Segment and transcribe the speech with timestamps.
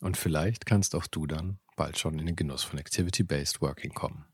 [0.00, 4.24] Und vielleicht kannst auch du dann bald schon in den Genuss von Activity-Based Working kommen.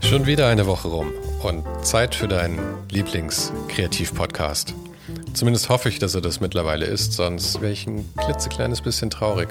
[0.00, 1.12] Schon wieder eine Woche rum
[1.42, 4.74] und Zeit für deinen Lieblings-Kreativ-Podcast.
[5.34, 9.48] Zumindest hoffe ich, dass er das mittlerweile ist, sonst wäre ich ein klitzekleines bisschen traurig.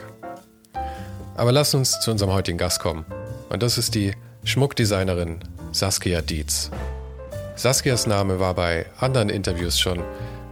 [1.36, 3.06] Aber lass uns zu unserem heutigen Gast kommen.
[3.50, 5.40] Und das ist die Schmuckdesignerin
[5.72, 6.72] Saskia Dietz.
[7.60, 10.02] Saskias Name war bei anderen Interviews schon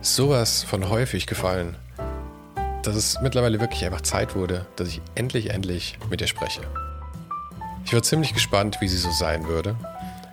[0.01, 1.77] sowas von häufig gefallen,
[2.83, 6.59] dass es mittlerweile wirklich einfach Zeit wurde, dass ich endlich, endlich mit ihr spreche.
[7.85, 9.77] Ich war ziemlich gespannt, wie sie so sein würde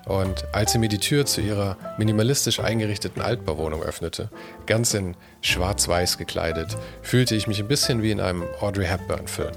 [0.07, 4.29] und als sie mir die Tür zu ihrer minimalistisch eingerichteten Altbauwohnung öffnete,
[4.67, 9.55] ganz in schwarz-weiß gekleidet, fühlte ich mich ein bisschen wie in einem Audrey Hepburn-Film.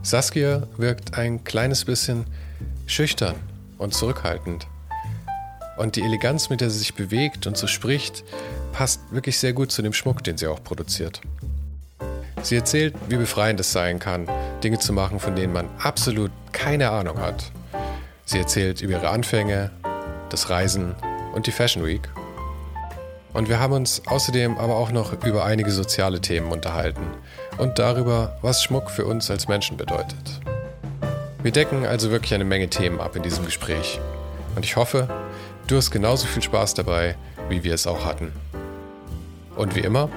[0.00, 2.24] Saskia wirkt ein kleines bisschen
[2.86, 3.34] schüchtern
[3.76, 4.66] und zurückhaltend.
[5.76, 8.24] Und die Eleganz, mit der sie sich bewegt und so spricht,
[8.72, 11.20] passt wirklich sehr gut zu dem Schmuck, den sie auch produziert.
[12.42, 14.28] Sie erzählt, wie befreiend es sein kann,
[14.64, 17.52] Dinge zu machen, von denen man absolut keine Ahnung hat
[18.24, 19.70] Sie erzählt über ihre Anfänge,
[20.30, 20.94] das Reisen
[21.34, 22.08] und die Fashion Week.
[23.34, 27.02] Und wir haben uns außerdem aber auch noch über einige soziale Themen unterhalten
[27.58, 30.40] und darüber, was Schmuck für uns als Menschen bedeutet.
[31.42, 34.00] Wir decken also wirklich eine Menge Themen ab in diesem Gespräch.
[34.54, 35.08] Und ich hoffe,
[35.66, 37.16] du hast genauso viel Spaß dabei,
[37.48, 38.32] wie wir es auch hatten.
[39.56, 40.08] Und wie immer,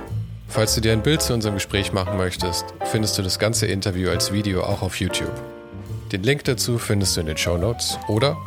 [0.48, 4.10] falls du dir ein Bild zu unserem Gespräch machen möchtest, findest du das ganze Interview
[4.10, 5.32] als Video auch auf YouTube.
[6.12, 8.38] Den Link dazu findest du in den Show Notes oder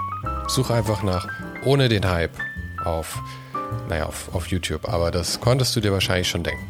[0.48, 1.28] such einfach nach
[1.64, 2.36] Ohne den Hype
[2.84, 3.20] auf,
[3.88, 4.88] naja, auf, auf YouTube.
[4.88, 6.66] Aber das konntest du dir wahrscheinlich schon denken.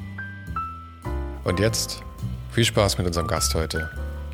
[1.45, 2.03] Und jetzt
[2.50, 3.91] viel Spaß mit unserem Gast heute.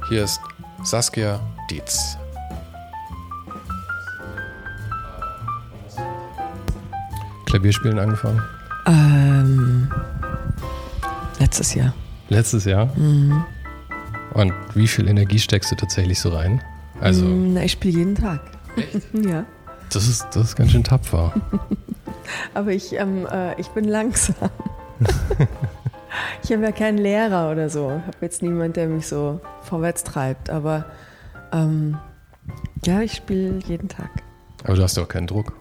[0.08, 0.40] Hier ist
[0.82, 1.40] Saskia
[1.70, 2.16] Dietz.
[7.54, 8.42] Klavierspielen angefangen?
[8.86, 9.88] Ähm,
[11.38, 11.94] letztes Jahr.
[12.28, 12.86] Letztes Jahr?
[12.96, 13.44] Mhm.
[14.32, 16.60] Und wie viel Energie steckst du tatsächlich so rein?
[17.00, 18.40] Also, mm, Na, ich spiele jeden Tag.
[18.74, 19.06] Echt?
[19.24, 19.44] ja.
[19.92, 21.32] Das ist, das ist ganz schön tapfer.
[22.54, 24.34] Aber ich, ähm, äh, ich bin langsam.
[26.42, 28.00] ich habe ja keinen Lehrer oder so.
[28.00, 30.50] Ich habe jetzt niemanden, der mich so vorwärts treibt.
[30.50, 30.86] Aber
[31.52, 31.98] ähm,
[32.84, 34.10] ja, ich spiele jeden Tag.
[34.64, 35.52] Aber du hast ja auch keinen Druck.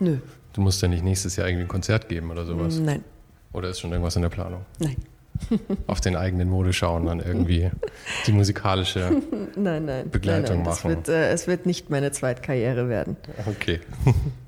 [0.00, 0.18] Nö.
[0.56, 2.78] Du musst ja nicht nächstes Jahr irgendwie ein Konzert geben oder sowas.
[2.78, 3.04] Nein.
[3.52, 4.64] Oder ist schon irgendwas in der Planung?
[4.78, 4.96] Nein.
[5.86, 7.70] auf den eigenen Mode schauen, dann irgendwie
[8.26, 9.20] die musikalische
[9.56, 10.72] nein, nein, Begleitung nein, nein.
[10.72, 10.88] machen.
[10.88, 13.18] Wird, äh, es wird nicht meine Zweitkarriere werden.
[13.44, 13.80] Okay.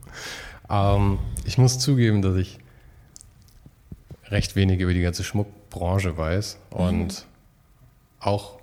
[0.70, 2.58] ähm, ich muss zugeben, dass ich
[4.30, 7.10] recht wenig über die ganze Schmuckbranche weiß und mhm.
[8.20, 8.58] auch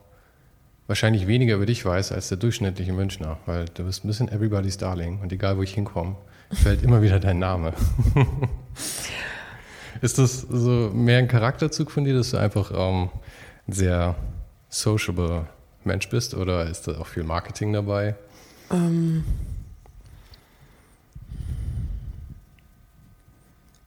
[0.88, 4.78] wahrscheinlich weniger über dich weiß als der durchschnittliche Münchner, weil du bist ein bisschen everybody's
[4.78, 6.16] darling und egal wo ich hinkomme,
[6.52, 7.74] fällt immer wieder dein Name.
[10.02, 13.10] Ist das so mehr ein Charakterzug von dir, dass du einfach ähm,
[13.68, 14.16] ein sehr
[14.70, 15.48] sociable
[15.84, 18.16] Mensch bist oder ist da auch viel Marketing dabei?
[18.72, 19.24] Ähm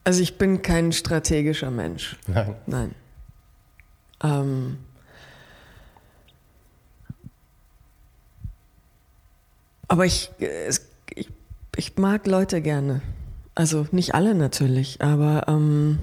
[0.03, 2.17] also ich bin kein strategischer Mensch.
[2.27, 2.55] Nein.
[2.65, 2.95] Nein.
[4.23, 4.77] Ähm
[9.87, 10.31] aber ich,
[11.15, 11.29] ich,
[11.79, 13.01] ich mag Leute gerne.
[13.55, 15.97] Also nicht alle natürlich, aber ähm,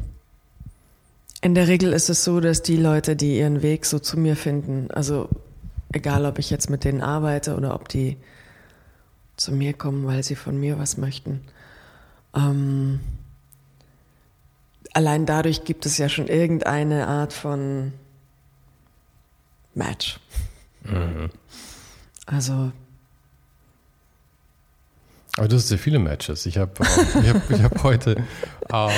[1.43, 4.37] in der Regel ist es so, dass die Leute, die ihren Weg so zu mir
[4.37, 5.29] finden, also
[5.93, 8.17] egal ob ich jetzt mit denen arbeite oder ob die
[9.37, 11.43] zu mir kommen, weil sie von mir was möchten,
[12.35, 13.01] ähm,
[14.95, 17.93] allein dadurch gibt es ja schon irgendeine Art von
[19.75, 20.21] Match.
[20.85, 21.29] Mhm.
[22.25, 22.73] Also
[25.37, 26.47] aber du hast sehr viele Matches.
[26.47, 28.17] Ich habe ähm, ich hab, ich hab heute
[28.73, 28.91] ähm,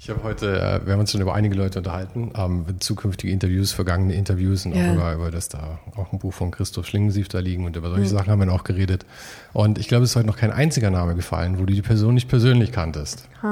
[0.00, 3.72] Ich habe heute, äh, wir haben uns schon über einige Leute unterhalten, ähm, zukünftige Interviews,
[3.72, 4.90] vergangene Interviews und Ja.
[4.90, 7.88] auch über, über das da auch ein Buch von Christoph Schlingensief da liegen und über
[7.90, 8.16] solche Mhm.
[8.16, 9.04] Sachen haben wir auch geredet.
[9.52, 12.14] Und ich glaube, es ist heute noch kein einziger Name gefallen, wo du die Person
[12.14, 13.28] nicht persönlich kanntest.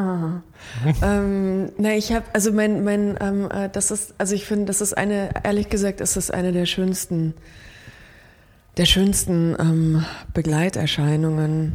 [1.02, 4.80] ähm, na, ich habe, also mein, mein, ähm, äh, das ist, also ich finde, das
[4.80, 7.34] ist eine, ehrlich gesagt, ist das eine der schönsten,
[8.76, 11.72] der schönsten ähm, Begleiterscheinungen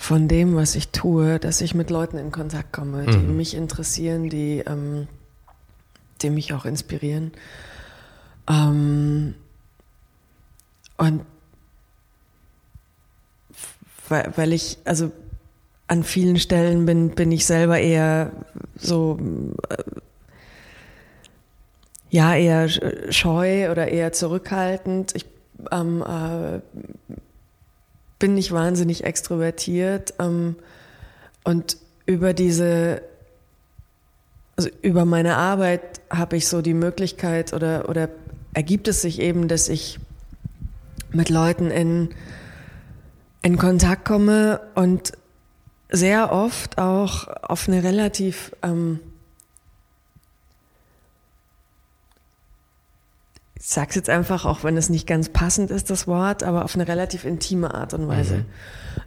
[0.00, 3.36] von dem, was ich tue, dass ich mit Leuten in Kontakt komme, die Mhm.
[3.36, 5.08] mich interessieren, die, ähm,
[6.22, 7.32] die mich auch inspirieren.
[8.48, 9.34] Ähm,
[10.98, 11.22] und
[14.08, 15.10] weil, weil ich, also
[15.88, 18.30] an vielen Stellen bin, bin ich selber eher
[18.76, 19.18] so,
[19.68, 19.82] äh,
[22.10, 25.14] ja, eher sch- scheu oder eher zurückhaltend.
[25.16, 25.26] Ich
[25.72, 26.60] ähm, äh,
[28.18, 30.56] bin nicht wahnsinnig extrovertiert ähm,
[31.44, 31.76] und
[32.06, 33.02] über diese,
[34.56, 38.08] also über meine Arbeit habe ich so die Möglichkeit oder, oder
[38.54, 39.98] ergibt es sich eben, dass ich
[41.12, 42.10] mit Leuten in,
[43.42, 45.12] in Kontakt komme und
[45.90, 49.00] sehr oft auch auf eine relativ ähm,
[53.60, 56.74] ich sag's jetzt einfach, auch wenn es nicht ganz passend ist, das Wort, aber auf
[56.74, 58.44] eine relativ intime Art und Weise.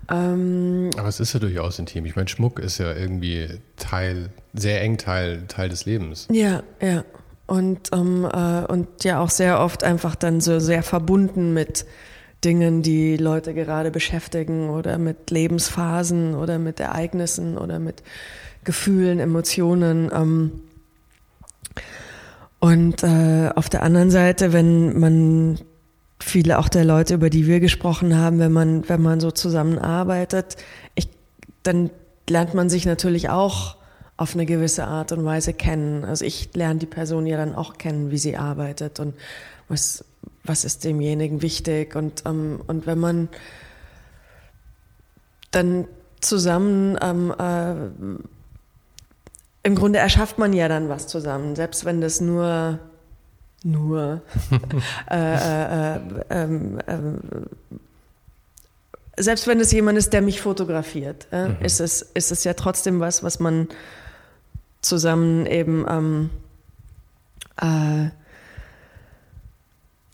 [0.10, 2.06] Ähm, Aber es ist ja durchaus intim.
[2.06, 6.28] Ich meine, Schmuck ist ja irgendwie Teil, sehr eng Teil, Teil des Lebens.
[6.32, 7.04] ja, ja.
[7.48, 11.86] Und, ähm, äh, und ja auch sehr oft einfach dann so sehr verbunden mit
[12.46, 18.04] Dingen, die Leute gerade beschäftigen oder mit Lebensphasen oder mit Ereignissen oder mit
[18.64, 20.10] Gefühlen, Emotionen.
[20.14, 20.52] Ähm,
[22.62, 25.60] und äh, auf der anderen Seite, wenn man
[26.20, 30.58] viele auch der Leute, über die wir gesprochen haben, wenn man, wenn man so zusammenarbeitet,
[30.94, 31.10] ich,
[31.64, 31.90] dann
[32.30, 33.78] lernt man sich natürlich auch
[34.16, 36.06] auf eine gewisse Art und Weise kennen.
[36.06, 39.16] Also ich lerne die Person ja dann auch kennen, wie sie arbeitet und
[39.68, 40.06] was,
[40.44, 41.96] was ist demjenigen wichtig.
[41.96, 43.28] Und, ähm, und wenn man
[45.50, 45.88] dann
[46.20, 47.74] zusammen ähm, äh,
[49.64, 52.80] im Grunde erschafft man ja dann was zusammen, selbst wenn das nur
[53.64, 54.22] nur
[55.12, 56.00] äh, äh, äh,
[56.32, 57.20] ähm, ähm,
[59.18, 61.58] selbst wenn es jemand ist, der mich fotografiert, äh, Mhm.
[61.62, 63.68] ist, es, ist es ja trotzdem was, was man
[64.82, 66.30] zusammen eben ähm,
[67.58, 68.10] äh,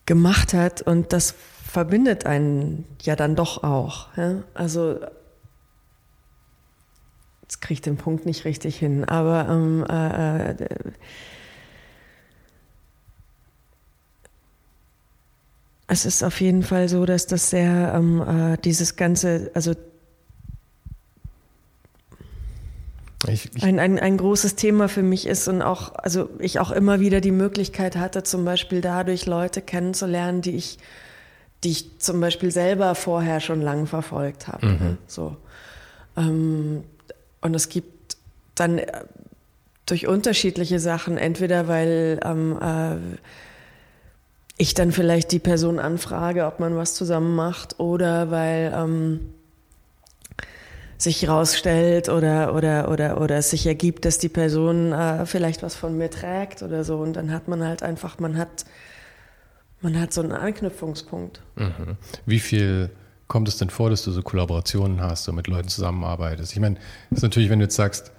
[0.05, 1.33] gemacht hat und das
[1.65, 4.07] verbindet einen ja dann doch auch.
[4.17, 4.43] Ja?
[4.53, 4.99] Also
[7.47, 10.67] jetzt kriege ich den Punkt nicht richtig hin, aber ähm, äh, äh,
[15.87, 19.73] es ist auf jeden Fall so, dass das sehr ähm, äh, dieses ganze, also
[23.27, 26.71] Ich, ich, ein, ein, ein großes Thema für mich ist und auch, also ich auch
[26.71, 30.77] immer wieder die Möglichkeit hatte, zum Beispiel dadurch Leute kennenzulernen, die ich,
[31.63, 34.67] die ich zum Beispiel selber vorher schon lang verfolgt habe.
[34.67, 34.97] ne?
[35.07, 35.35] So.
[36.15, 36.83] Ähm,
[37.47, 38.17] und es gibt
[38.55, 39.05] dann äh,
[39.87, 43.17] durch unterschiedliche Sachen, entweder weil ähm, äh,
[44.57, 49.33] ich dann vielleicht die Person anfrage, ob man was zusammen macht, oder weil ähm,
[50.97, 55.75] sich herausstellt oder, oder, oder, oder es sich ergibt, dass die Person äh, vielleicht was
[55.75, 56.97] von mir trägt oder so.
[56.97, 58.65] Und dann hat man halt einfach, man hat,
[59.81, 61.41] man hat so einen Anknüpfungspunkt.
[61.55, 61.97] Mhm.
[62.25, 62.89] Wie viel
[63.27, 66.53] kommt es denn vor, dass du so Kollaborationen hast und mit Leuten zusammenarbeitest?
[66.53, 66.75] Ich meine,
[67.09, 68.11] das ist natürlich, wenn du jetzt sagst,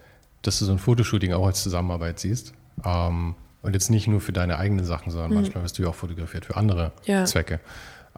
[0.43, 2.53] dass du so ein Fotoshooting auch als Zusammenarbeit siehst
[2.85, 5.95] ähm, und jetzt nicht nur für deine eigenen Sachen, sondern manchmal wirst du ja auch
[5.95, 7.25] fotografiert für andere Ja.
[7.25, 7.61] Zwecke.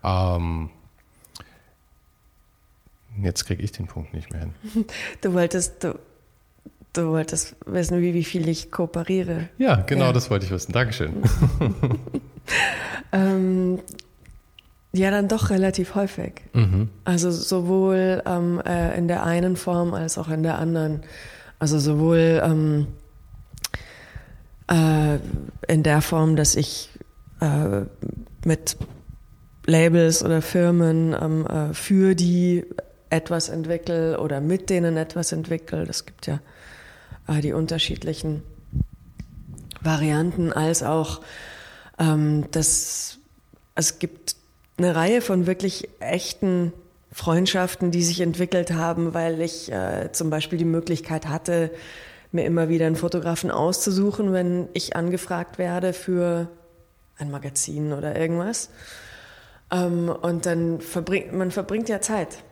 [0.05, 0.71] Ähm,
[3.23, 4.55] jetzt kriege ich den Punkt nicht mehr hin.
[5.21, 5.99] Du wolltest, du,
[6.93, 9.49] du wolltest wissen, wie, wie viel ich kooperiere.
[9.59, 10.13] Ja, genau Ja.
[10.13, 10.73] das wollte ich wissen.
[10.73, 11.23] Dankeschön.
[13.13, 13.81] Ähm,
[14.93, 16.43] ja, dann doch relativ häufig.
[16.53, 16.89] Mhm.
[17.05, 21.03] Also sowohl ähm, äh, in der einen Form als auch in der anderen.
[21.59, 22.87] Also sowohl ähm,
[24.69, 25.19] äh,
[25.73, 26.91] in der Form, dass ich
[27.41, 27.83] äh,
[28.45, 28.77] mit
[29.67, 32.65] Labels oder Firmen ähm, äh, für die
[33.11, 35.83] etwas entwickle oder mit denen etwas entwickle.
[35.89, 36.41] Es gibt ja
[37.29, 38.43] äh, die unterschiedlichen
[39.81, 41.21] Varianten, als auch
[41.99, 43.19] ähm, das,
[43.75, 44.37] es gibt
[44.83, 46.73] eine Reihe von wirklich echten
[47.13, 51.71] Freundschaften, die sich entwickelt haben, weil ich äh, zum Beispiel die Möglichkeit hatte,
[52.33, 56.49] mir immer wieder einen Fotografen auszusuchen, wenn ich angefragt werde für
[57.19, 58.71] ein Magazin oder irgendwas.
[59.73, 62.43] Ähm, und dann verbringt man verbringt ja Zeit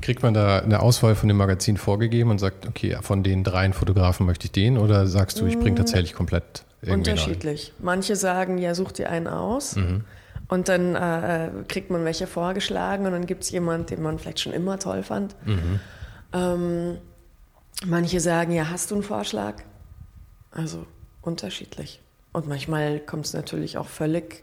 [0.00, 3.72] Kriegt man da eine Auswahl von dem Magazin vorgegeben und sagt, okay, von den dreien
[3.72, 7.72] Fotografen möchte ich den oder sagst du, ich bringe tatsächlich komplett irgendwie Unterschiedlich.
[7.80, 9.74] Manche sagen, ja, such dir einen aus.
[9.74, 10.04] Mhm.
[10.48, 14.40] Und dann äh, kriegt man welche vorgeschlagen und dann gibt es jemanden, den man vielleicht
[14.40, 15.36] schon immer toll fand.
[15.46, 15.80] Mhm.
[16.32, 16.98] Ähm,
[17.86, 19.56] manche sagen, ja, hast du einen Vorschlag?
[20.50, 20.86] Also
[21.20, 22.00] unterschiedlich.
[22.32, 24.42] Und manchmal kommt es natürlich auch völlig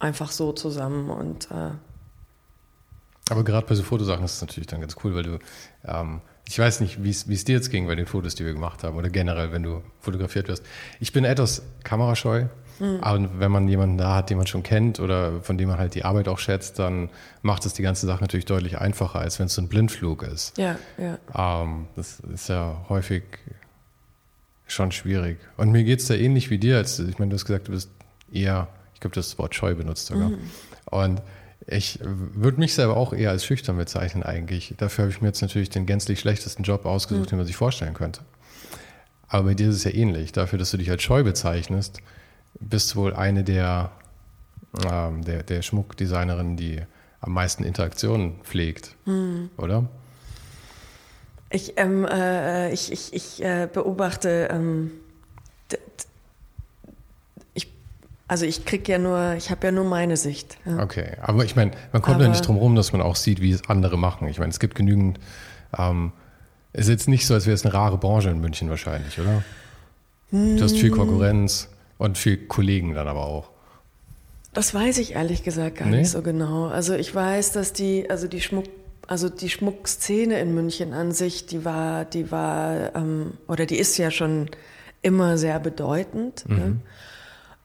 [0.00, 1.70] einfach so zusammen und äh,
[3.30, 5.38] Aber gerade bei so Fotosachen ist es natürlich dann ganz cool, weil du,
[5.84, 8.44] ähm, ich weiß nicht, wie es wie es dir jetzt ging bei den Fotos, die
[8.44, 10.64] wir gemacht haben oder generell, wenn du fotografiert wirst.
[11.00, 12.46] Ich bin etwas kamerascheu,
[12.80, 15.94] aber wenn man jemanden da hat, den man schon kennt oder von dem man halt
[15.94, 17.10] die Arbeit auch schätzt, dann
[17.42, 20.56] macht es die ganze Sache natürlich deutlich einfacher, als wenn es so ein Blindflug ist.
[20.58, 21.18] ja, ja.
[21.62, 23.24] Ähm, das ist ja häufig
[24.66, 25.38] schon schwierig.
[25.56, 26.76] Und mir geht es da ähnlich wie dir.
[26.76, 27.90] Als, ich meine, du hast gesagt, du bist
[28.32, 30.30] eher, ich glaube, das Wort scheu benutzt sogar.
[30.86, 31.22] Und
[31.66, 34.74] ich würde mich selber auch eher als schüchtern bezeichnen eigentlich.
[34.78, 37.94] Dafür habe ich mir jetzt natürlich den gänzlich schlechtesten Job ausgesucht, den man sich vorstellen
[37.94, 38.20] könnte.
[39.28, 40.32] Aber bei dir ist es ja ähnlich.
[40.32, 42.00] Dafür, dass du dich als scheu bezeichnest,
[42.60, 43.90] bist du wohl eine der,
[44.90, 46.80] ähm, der, der Schmuckdesignerinnen, die
[47.20, 48.94] am meisten Interaktionen pflegt,
[49.56, 49.84] oder?
[51.50, 54.90] Ich, ähm, äh, ich, ich, ich äh, beobachte, ähm,
[57.54, 57.68] ich,
[58.28, 60.58] also ich krieg ja nur, ich habe ja nur meine Sicht.
[60.66, 60.82] Ja.
[60.82, 63.40] Okay, aber ich meine, man kommt ja Aber- nicht drum rum, dass man auch sieht,
[63.40, 64.28] wie es andere machen.
[64.28, 65.18] Ich meine, es gibt genügend.
[65.76, 66.12] Ähm,
[66.72, 69.42] es ist jetzt nicht so, als wäre es eine rare Branche in München wahrscheinlich, oder?
[70.30, 73.50] Du hast viel Konkurrenz und viel Kollegen dann aber auch.
[74.54, 75.98] Das weiß ich ehrlich gesagt gar Nee?
[75.98, 76.66] nicht so genau.
[76.66, 78.64] Also ich weiß, dass die, also die Schmuck,
[79.06, 83.96] also die Schmuckszene in München an sich, die war, die war, ähm, oder die ist
[83.98, 84.50] ja schon
[85.02, 86.48] immer sehr bedeutend.
[86.48, 86.76] Ne?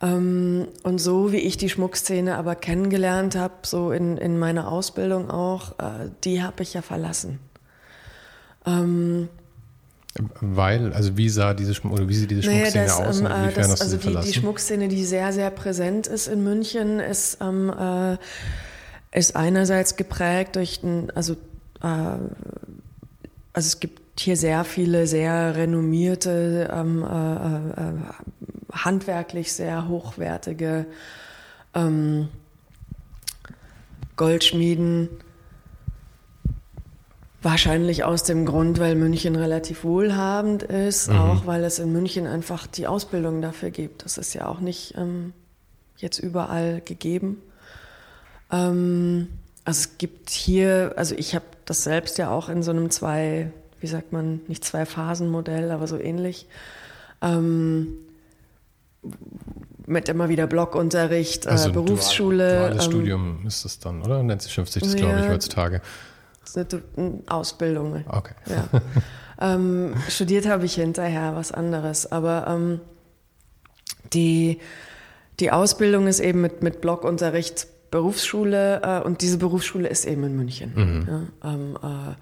[0.01, 5.31] Ähm, und so wie ich die Schmuckszene aber kennengelernt habe, so in, in meiner Ausbildung
[5.31, 7.39] auch, äh, die habe ich ja verlassen.
[8.65, 9.29] Ähm,
[10.41, 13.31] Weil, also wie sah diese oder wie sieht diese Naja, Schmuckszene das, aus ähm, und
[13.31, 14.33] äh, das, also die, die?
[14.33, 18.17] Schmuckszene, die sehr, sehr präsent ist in München, ist, ähm, äh,
[19.17, 21.33] ist einerseits geprägt durch ein, also,
[21.81, 22.21] äh, also
[23.53, 27.93] es gibt hier sehr viele sehr renommierte, ähm, äh, äh,
[28.71, 30.85] handwerklich sehr hochwertige
[31.73, 32.27] ähm,
[34.15, 35.09] Goldschmieden.
[37.43, 42.67] Wahrscheinlich aus dem Grund, weil München relativ wohlhabend ist, auch weil es in München einfach
[42.67, 44.05] die Ausbildung dafür gibt.
[44.05, 45.33] Das ist ja auch nicht ähm,
[45.97, 47.41] jetzt überall gegeben.
[48.49, 49.27] Ähm,
[49.65, 53.51] also es gibt hier, also ich habe das selbst ja auch in so einem zwei,
[53.79, 56.47] wie sagt man, nicht zwei Phasen Modell, aber so ähnlich.
[57.21, 57.95] Ähm,
[59.85, 62.37] mit immer wieder Blockunterricht, äh, Also ein Berufsschule.
[62.37, 64.23] Dual, duales ähm, Studium ist das dann, oder?
[64.23, 65.81] Nennt sich, schimpft sich das, glaube ich, heutzutage.
[66.43, 68.03] Das ist eine Ausbildung.
[68.07, 68.33] Okay.
[68.47, 68.81] Ja.
[69.55, 72.81] ähm, studiert habe ich hinterher was anderes, aber ähm,
[74.13, 74.59] die,
[75.39, 80.35] die Ausbildung ist eben mit, mit Blockunterricht Berufsschule äh, und diese Berufsschule ist eben in
[80.35, 81.29] München.
[81.43, 82.15] Ja, ähm, äh,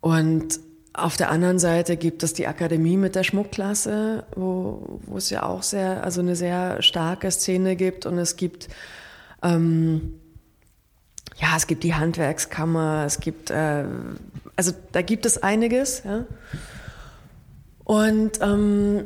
[0.00, 0.58] und
[0.92, 5.44] auf der anderen Seite gibt es die Akademie mit der Schmuckklasse, wo, wo es ja
[5.44, 8.68] auch sehr, also eine sehr starke Szene gibt und es gibt
[9.42, 10.20] ähm,
[11.36, 13.84] ja, es gibt die Handwerkskammer, es gibt, äh,
[14.56, 16.02] also da gibt es einiges.
[16.04, 16.24] Ja?
[17.84, 19.04] Und ähm,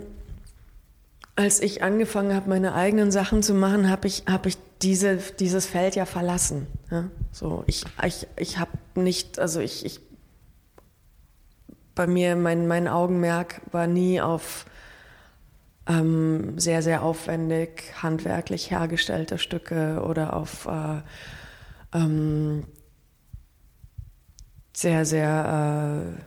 [1.36, 5.66] als ich angefangen habe, meine eigenen Sachen zu machen, habe ich, hab ich diese, dieses
[5.66, 6.66] Feld ja verlassen.
[6.90, 7.04] Ja?
[7.32, 10.00] So, ich, ich, ich habe nicht, also ich, ich
[11.94, 14.66] bei mir, mein, mein Augenmerk war nie auf
[15.88, 21.00] ähm, sehr, sehr aufwendig handwerklich hergestellte Stücke oder auf äh,
[21.94, 22.64] ähm,
[24.74, 26.22] sehr, sehr, äh,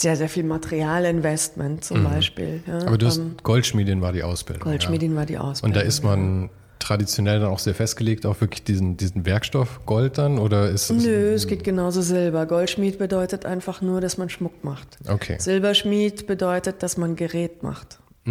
[0.00, 2.62] sehr, sehr viel Materialinvestment zum Beispiel.
[2.66, 2.86] Ja.
[2.86, 4.62] Aber du hast Ähm, Goldschmiedin war die Ausbildung.
[4.64, 5.40] Goldschmiedin war die Ja.
[5.40, 5.70] Ausbildung.
[5.76, 10.16] Und da ist man traditionell dann auch sehr festgelegt auf wirklich diesen, diesen Werkstoff Gold
[10.18, 10.38] dann?
[10.38, 11.04] Oder ist es.
[11.04, 12.46] Nö, es geht genauso Silber.
[12.46, 14.96] Goldschmied bedeutet einfach nur, dass man Schmuck macht.
[15.08, 15.36] Okay.
[15.40, 17.98] Silberschmied bedeutet, dass man Gerät macht.
[18.26, 18.30] ah,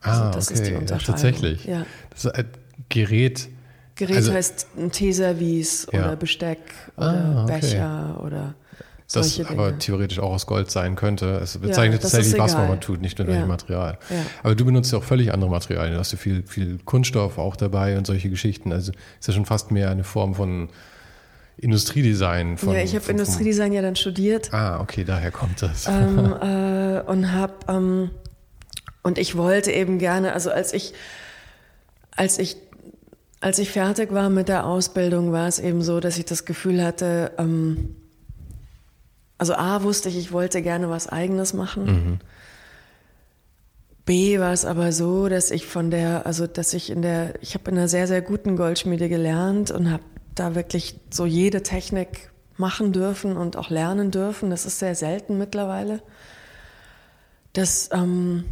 [0.00, 0.54] Also das okay.
[0.54, 1.14] ist die ja, Unterscheidung.
[1.14, 1.64] tatsächlich.
[1.66, 1.86] Ja.
[2.10, 2.46] Das ist ein
[2.88, 3.48] Gerät.
[4.00, 6.00] Gerät Also- heißt ein Teeservice Ja.
[6.06, 6.58] oder Besteck
[6.96, 7.60] oder Ah, okay.
[7.60, 8.54] Becher oder
[9.12, 9.78] Das solche aber Dinge.
[9.78, 11.38] theoretisch auch aus Gold sein könnte.
[11.42, 13.34] Es bezeichnet das tatsächlich, was man tut, nicht nur Ja.
[13.34, 13.98] welches Material.
[14.08, 14.16] Ja.
[14.42, 15.94] Aber du benutzt ja auch völlig andere Materialien.
[15.94, 18.72] Du hast ja viel, viel Kunststoff auch dabei und solche Geschichten.
[18.72, 20.68] Also ist ja schon fast mehr eine Form von
[21.58, 22.56] Industriedesign.
[22.56, 25.86] Von, ja, ich habe Industriedesign ja dann studiert ah, okay, daher kommt das.
[25.86, 28.10] ähm, äh, und habe ähm,
[29.02, 30.94] und ich wollte eben gerne, also als ich
[32.16, 32.56] als ich
[33.40, 36.84] als ich fertig war mit der Ausbildung, war es eben so, dass ich das Gefühl
[36.84, 37.96] hatte, ähm,
[39.38, 41.84] also A wusste ich, ich wollte gerne was eigenes machen.
[41.84, 42.18] Mhm.
[44.04, 47.54] B war es aber so, dass ich von der, also dass ich in der, ich
[47.54, 50.02] habe in einer sehr, sehr guten Goldschmiede gelernt und habe
[50.34, 54.50] da wirklich so jede Technik machen dürfen und auch lernen dürfen.
[54.50, 56.02] Das ist sehr selten mittlerweile.
[57.54, 58.44] Dass, ähm,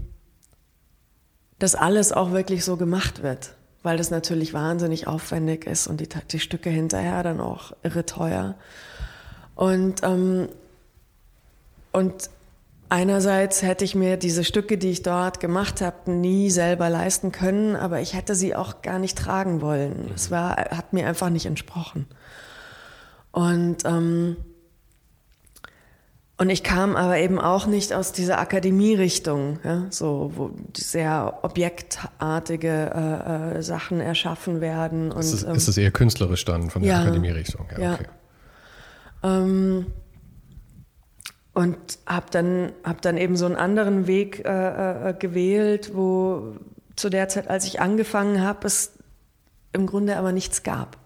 [1.59, 6.09] dass alles auch wirklich so gemacht wird weil das natürlich wahnsinnig aufwendig ist und die,
[6.31, 8.55] die Stücke hinterher dann auch irre teuer.
[9.55, 10.49] Und, ähm,
[11.93, 12.31] und
[12.89, 17.77] einerseits hätte ich mir diese Stücke, die ich dort gemacht habe, nie selber leisten können,
[17.77, 20.11] aber ich hätte sie auch gar nicht tragen wollen.
[20.15, 22.07] Es war, hat mir einfach nicht entsprochen.
[23.31, 24.37] Und ähm,
[26.41, 32.93] und ich kam aber eben auch nicht aus dieser Akademie-Richtung, ja, so wo sehr objektartige
[32.95, 35.11] äh, äh, Sachen erschaffen werden.
[35.11, 37.67] Und, ist, es, ähm, ist es eher künstlerisch dann von der ja, Akademie-Richtung?
[37.73, 37.95] Ja, ja.
[37.95, 38.07] Okay.
[39.25, 39.87] Ähm,
[41.55, 41.77] und
[42.07, 46.55] habe dann, hab dann eben so einen anderen Weg äh, äh, gewählt, wo
[46.95, 48.93] zu der Zeit, als ich angefangen habe, es
[49.73, 50.99] im Grunde aber nichts gab.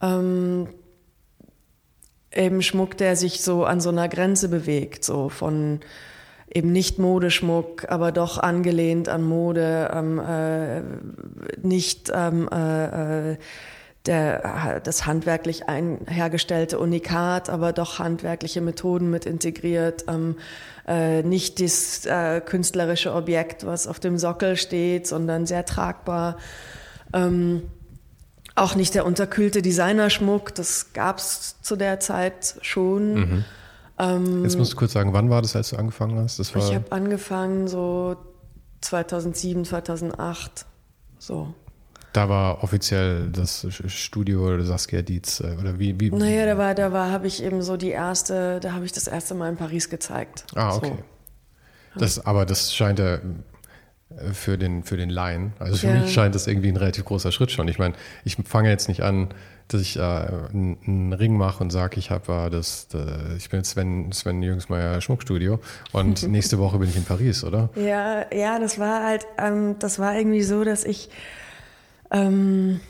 [0.00, 0.68] Ähm,
[2.36, 5.80] eben Schmuck, der sich so an so einer Grenze bewegt, so von
[6.52, 10.80] eben nicht Modeschmuck, aber doch angelehnt an Mode, ähm, äh,
[11.66, 13.36] nicht ähm, äh, äh
[14.06, 20.36] der, das handwerklich ein, hergestellte Unikat, aber doch handwerkliche Methoden mit integriert, ähm,
[20.86, 26.36] äh, nicht das äh, künstlerische Objekt, was auf dem Sockel steht, sondern sehr tragbar.
[27.12, 27.62] Ähm,
[28.56, 33.14] auch nicht der unterkühlte Designerschmuck, das gab es zu der Zeit schon.
[33.14, 33.44] Mhm.
[33.98, 36.38] Ähm, Jetzt musst du kurz sagen, wann war das, als du angefangen hast?
[36.38, 38.16] Das war ich habe angefangen so
[38.80, 40.66] 2007, 2008,
[41.18, 41.54] so.
[42.12, 46.00] Da war offiziell das Studio oder Saskia Dietz äh, oder wie?
[46.00, 46.10] wie?
[46.10, 49.06] Naja, da war, da war, habe ich eben so die erste, da habe ich das
[49.06, 50.46] erste Mal in Paris gezeigt.
[50.54, 50.94] Ah, okay.
[51.94, 52.00] So.
[52.00, 53.18] Das, aber das scheint ja
[54.32, 55.52] für den, für den Laien.
[55.58, 56.00] Also für ja.
[56.00, 57.66] mich scheint das irgendwie ein relativ großer Schritt schon.
[57.68, 59.28] Ich meine, ich fange jetzt nicht an,
[59.68, 63.60] dass ich äh, einen, Ring mache und sage, ich habe äh, das, äh, ich bin
[63.60, 65.58] jetzt Sven, Sven Jüngsmeier Schmuckstudio
[65.92, 67.70] und nächste Woche bin ich in Paris, oder?
[67.74, 71.10] Ja, ja, das war halt, ähm, das war irgendwie so, dass ich
[72.12, 72.80] ähm,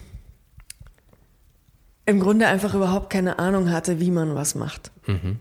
[2.04, 4.90] im Grunde einfach überhaupt keine Ahnung hatte, wie man was macht.
[5.06, 5.38] Mhm.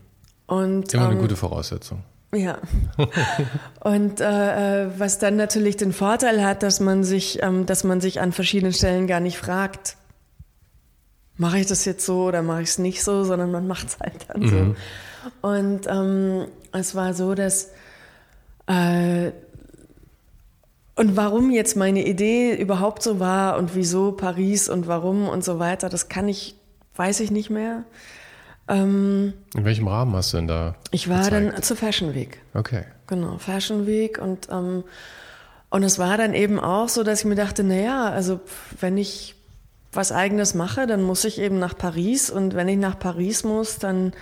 [0.48, 2.04] Und, Immer ähm, eine gute Voraussetzung.
[2.36, 2.60] Ja.
[3.80, 8.02] Und äh, äh, was dann natürlich den Vorteil hat, dass man sich, ähm, dass man
[8.02, 9.98] sich an verschiedenen Stellen gar nicht fragt,
[11.38, 14.00] mache ich das jetzt so oder mache ich es nicht so, sondern man macht es
[14.00, 14.50] halt dann mhm.
[14.50, 15.48] so.
[15.48, 17.72] Und ähm, es war so, dass
[18.68, 19.32] äh,
[20.96, 25.60] und warum jetzt meine Idee überhaupt so war und wieso Paris und warum und so
[25.60, 26.56] weiter, das kann ich,
[26.96, 27.84] weiß ich nicht mehr.
[28.68, 30.76] Ähm, In welchem Rahmen hast du denn da?
[30.92, 31.54] Ich war gezeigt?
[31.56, 32.42] dann zur Fashion Week.
[32.54, 32.84] Okay.
[33.08, 34.84] Genau, Fashion Week und ähm,
[35.70, 38.40] und es war dann eben auch so, dass ich mir dachte, naja, also
[38.80, 39.36] wenn ich
[39.92, 43.78] was eigenes mache, dann muss ich eben nach Paris und wenn ich nach Paris muss,
[43.78, 44.14] dann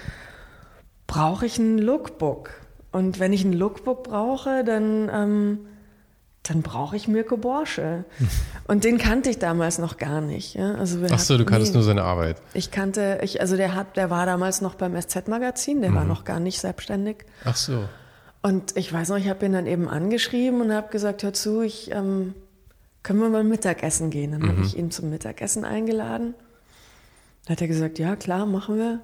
[1.07, 2.51] brauche ich ein Lookbook.
[2.91, 5.59] Und wenn ich ein Lookbook brauche, dann ähm,
[6.43, 8.03] dann brauche ich Mirko Borsche.
[8.67, 10.55] Und den kannte ich damals noch gar nicht.
[10.55, 10.75] Ja?
[10.75, 12.41] Also Ach so, du kanntest nee, nur seine Arbeit.
[12.53, 15.95] Ich kannte, ich, also der hat, der war damals noch beim SZ-Magazin, der mhm.
[15.95, 17.25] war noch gar nicht selbstständig.
[17.45, 17.87] Ach so.
[18.41, 21.61] Und ich weiß noch, ich habe ihn dann eben angeschrieben und habe gesagt, hör zu,
[21.61, 22.33] ich ähm,
[23.03, 24.33] können wir mal Mittagessen gehen.
[24.33, 24.49] Dann mhm.
[24.49, 26.35] habe ich ihn zum Mittagessen eingeladen.
[27.45, 28.99] Dann hat er gesagt, ja klar, machen wir.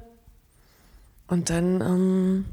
[1.27, 2.45] Und dann ähm,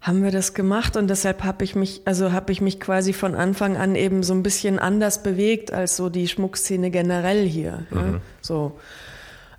[0.00, 3.34] haben wir das gemacht und deshalb habe ich mich, also habe ich mich quasi von
[3.34, 7.86] Anfang an eben so ein bisschen anders bewegt als so die Schmuckszene generell hier.
[7.90, 7.98] Mhm.
[7.98, 8.20] Ja?
[8.40, 8.78] So.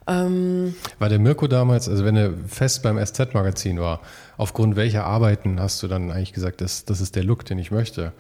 [0.08, 4.02] Ähm, war der Mirko damals, also wenn er fest beim SZ-Magazin war,
[4.38, 7.70] aufgrund welcher Arbeiten hast du dann eigentlich gesagt, das, das ist der Look, den ich
[7.70, 8.12] möchte?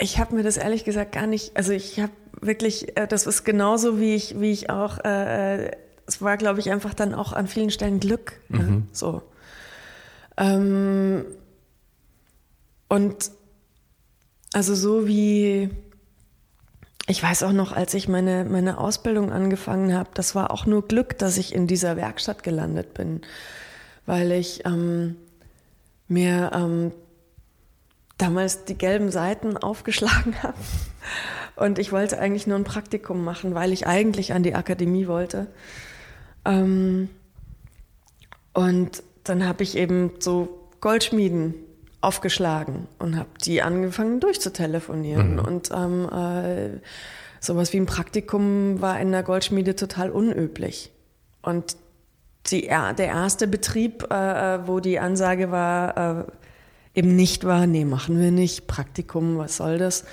[0.00, 3.44] Ich habe mir das ehrlich gesagt gar nicht, also ich habe wirklich, äh, das ist
[3.44, 5.70] genauso wie ich, wie ich auch, äh, äh
[6.06, 8.40] es war glaube ich einfach dann auch an vielen Stellen Glück.
[8.48, 8.58] Mhm.
[8.58, 8.82] Ja?
[8.92, 9.22] So.
[10.38, 11.24] Ähm,
[12.88, 13.30] und
[14.54, 15.68] also so wie,
[17.06, 20.86] ich weiß auch noch, als ich meine, meine Ausbildung angefangen habe, das war auch nur
[20.86, 23.20] Glück, dass ich in dieser Werkstatt gelandet bin,
[24.06, 25.16] weil ich ähm,
[26.06, 26.92] mir ähm,
[28.16, 30.58] damals die gelben Seiten aufgeschlagen habe.
[31.56, 35.48] Und ich wollte eigentlich nur ein Praktikum machen, weil ich eigentlich an die Akademie wollte.
[36.44, 37.10] Ähm,
[38.54, 41.54] und dann habe ich eben so Goldschmieden
[42.00, 45.34] aufgeschlagen und habe die angefangen durchzutelefonieren.
[45.34, 45.38] Mhm.
[45.38, 46.80] Und ähm, äh,
[47.40, 50.92] sowas wie ein Praktikum war in der Goldschmiede total unüblich.
[51.42, 51.76] Und
[52.46, 56.24] die, der erste Betrieb, äh, äh, wo die Ansage war, äh,
[56.94, 60.04] eben nicht war, nee, machen wir nicht, Praktikum, was soll das?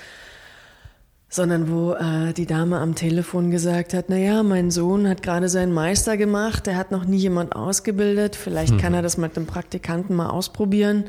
[1.28, 5.48] Sondern wo äh, die Dame am Telefon gesagt hat, na ja, mein Sohn hat gerade
[5.48, 8.78] seinen Meister gemacht, der hat noch nie jemand ausgebildet, vielleicht hm.
[8.78, 11.04] kann er das mit dem Praktikanten mal ausprobieren.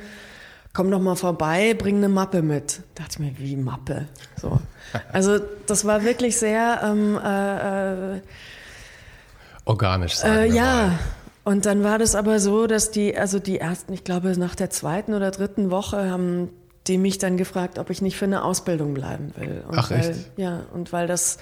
[0.74, 2.82] Komm doch mal vorbei, bring eine Mappe mit.
[2.96, 4.08] Da dachte ich mir, wie Mappe?
[4.40, 4.60] So.
[5.12, 8.22] Also das war wirklich sehr ähm, äh, äh
[9.66, 10.16] organisch.
[10.16, 11.00] Sagen äh, ja, mal.
[11.48, 14.70] Und dann war das aber so, dass die, also die ersten, ich glaube, nach der
[14.70, 16.50] zweiten oder dritten Woche haben
[16.88, 19.64] die mich dann gefragt, ob ich nicht für eine Ausbildung bleiben will.
[19.68, 20.32] Und Ach weil, echt?
[20.38, 21.38] Ja, und weil das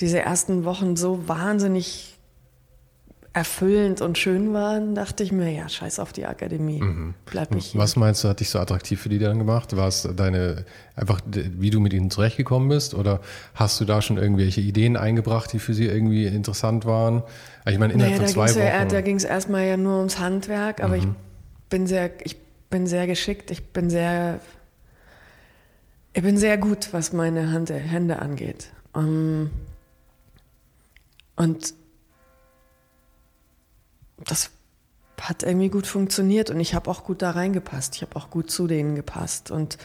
[0.00, 2.16] diese ersten Wochen so wahnsinnig
[3.36, 6.80] erfüllend und schön waren, dachte ich mir, ja, scheiß auf die Akademie.
[6.80, 7.12] Mhm.
[7.26, 7.80] Bleib ich hier.
[7.80, 9.76] Was meinst du, hat dich so attraktiv für die dann gemacht?
[9.76, 12.94] War es deine, einfach, wie du mit ihnen zurechtgekommen bist?
[12.94, 13.20] Oder
[13.54, 17.24] hast du da schon irgendwelche Ideen eingebracht, die für sie irgendwie interessant waren?
[17.66, 18.66] Ich meine, innerhalb naja, von zwei Wochen.
[18.66, 21.02] Ja, da ging es erstmal ja nur ums Handwerk, aber mhm.
[21.02, 21.08] ich
[21.68, 22.38] bin sehr, ich
[22.70, 24.40] bin sehr geschickt, ich bin sehr,
[26.16, 28.70] ich bin sehr gut, was meine Hand, Hände angeht.
[28.94, 29.50] Um,
[31.36, 31.74] und
[34.24, 34.50] das
[35.20, 37.96] hat irgendwie gut funktioniert und ich habe auch gut da reingepasst.
[37.96, 39.76] Ich habe auch gut zu denen gepasst und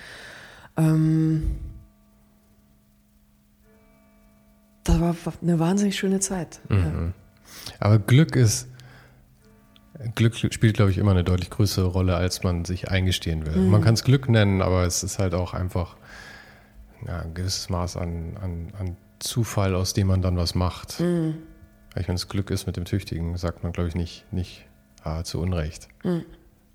[0.77, 1.57] ähm,
[4.85, 6.61] das war eine wahnsinnig schöne Zeit.
[6.69, 7.13] Mhm.
[7.81, 8.69] Aber Glück ist,
[10.15, 13.57] Glück spielt, glaube ich, immer eine deutlich größere Rolle, als man sich eingestehen will.
[13.57, 13.69] Mhm.
[13.69, 15.97] Man kann es Glück nennen, aber es ist halt auch einfach
[17.07, 20.99] ja, ein gewisses Maß an, an, an Zufall, aus dem man dann was macht.
[20.99, 21.35] Mhm.
[21.95, 24.65] Ich meine, das Glück ist mit dem Tüchtigen, sagt man, glaube ich, nicht, nicht
[25.03, 25.87] ah, zu Unrecht.
[26.03, 26.25] Mhm.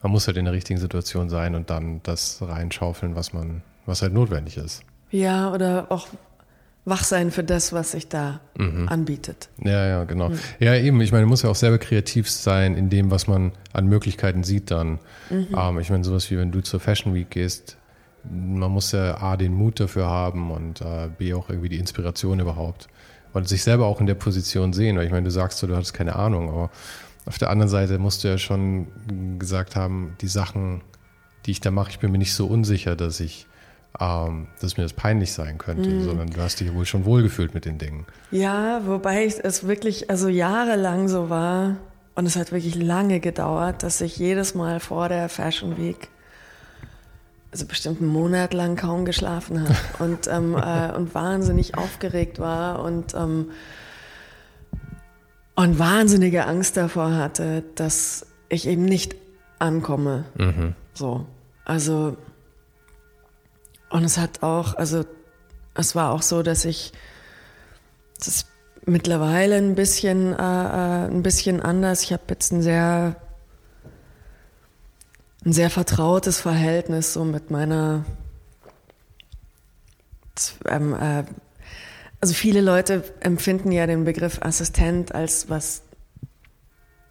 [0.02, 4.02] Man muss halt in der richtigen Situation sein und dann das reinschaufeln, was man, was
[4.02, 4.82] halt notwendig ist.
[5.10, 6.08] Ja, oder auch
[6.84, 8.88] wach sein für das, was sich da mhm.
[8.88, 9.48] anbietet.
[9.62, 10.30] Ja, ja, genau.
[10.30, 10.38] Mhm.
[10.60, 11.00] Ja, eben.
[11.00, 14.44] Ich meine, man muss ja auch selber kreativ sein in dem, was man an Möglichkeiten
[14.44, 15.00] sieht dann.
[15.30, 15.48] Mhm.
[15.56, 17.76] Ähm, ich meine, sowas wie wenn du zur Fashion Week gehst,
[18.30, 22.40] man muss ja A, den Mut dafür haben und äh, B, auch irgendwie die Inspiration
[22.40, 22.88] überhaupt.
[23.32, 24.96] Und sich selber auch in der Position sehen.
[24.96, 26.70] Weil ich meine, du sagst so, du hattest keine Ahnung, aber
[27.26, 28.86] auf der anderen Seite musst du ja schon
[29.38, 30.80] gesagt haben, die Sachen,
[31.44, 33.46] die ich da mache, ich bin mir nicht so unsicher, dass ich
[34.00, 36.04] ähm, dass mir das peinlich sein könnte, mhm.
[36.04, 38.06] sondern du hast dich wohl schon wohlgefühlt mit den Dingen.
[38.30, 41.76] Ja, wobei es wirklich also jahrelang so war
[42.14, 46.08] und es hat wirklich lange gedauert, dass ich jedes Mal vor der Fashion Week
[47.56, 52.82] also bestimmt einen Monat lang kaum geschlafen habe und, ähm, äh, und wahnsinnig aufgeregt war
[52.82, 53.50] und, ähm,
[55.54, 59.16] und wahnsinnige Angst davor hatte, dass ich eben nicht
[59.58, 60.24] ankomme.
[60.36, 60.74] Mhm.
[60.92, 61.24] So.
[61.64, 62.18] Also
[63.88, 65.06] und es hat auch, also
[65.74, 66.92] es war auch so, dass ich
[68.22, 68.44] das
[68.84, 72.02] mittlerweile ein bisschen, äh, äh, ein bisschen anders.
[72.02, 73.16] Ich habe jetzt ein sehr,
[75.46, 78.04] ein sehr vertrautes Verhältnis so mit meiner.
[80.68, 81.24] Ähm, äh,
[82.20, 85.82] also viele Leute empfinden ja den Begriff Assistent als was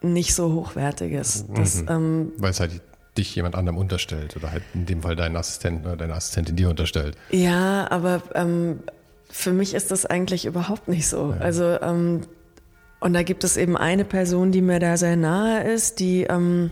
[0.01, 1.45] nicht so hochwertiges.
[1.55, 1.87] Das, mhm.
[1.89, 2.81] ähm, Weil es halt
[3.17, 6.69] dich jemand anderem unterstellt oder halt in dem Fall deinen Assistenten oder deine Assistentin dir
[6.69, 7.17] unterstellt.
[7.31, 8.79] Ja, aber ähm,
[9.29, 11.31] für mich ist das eigentlich überhaupt nicht so.
[11.31, 11.37] Ja.
[11.37, 12.21] Also ähm,
[12.99, 16.71] und da gibt es eben eine Person, die mir da sehr nahe ist, die ähm,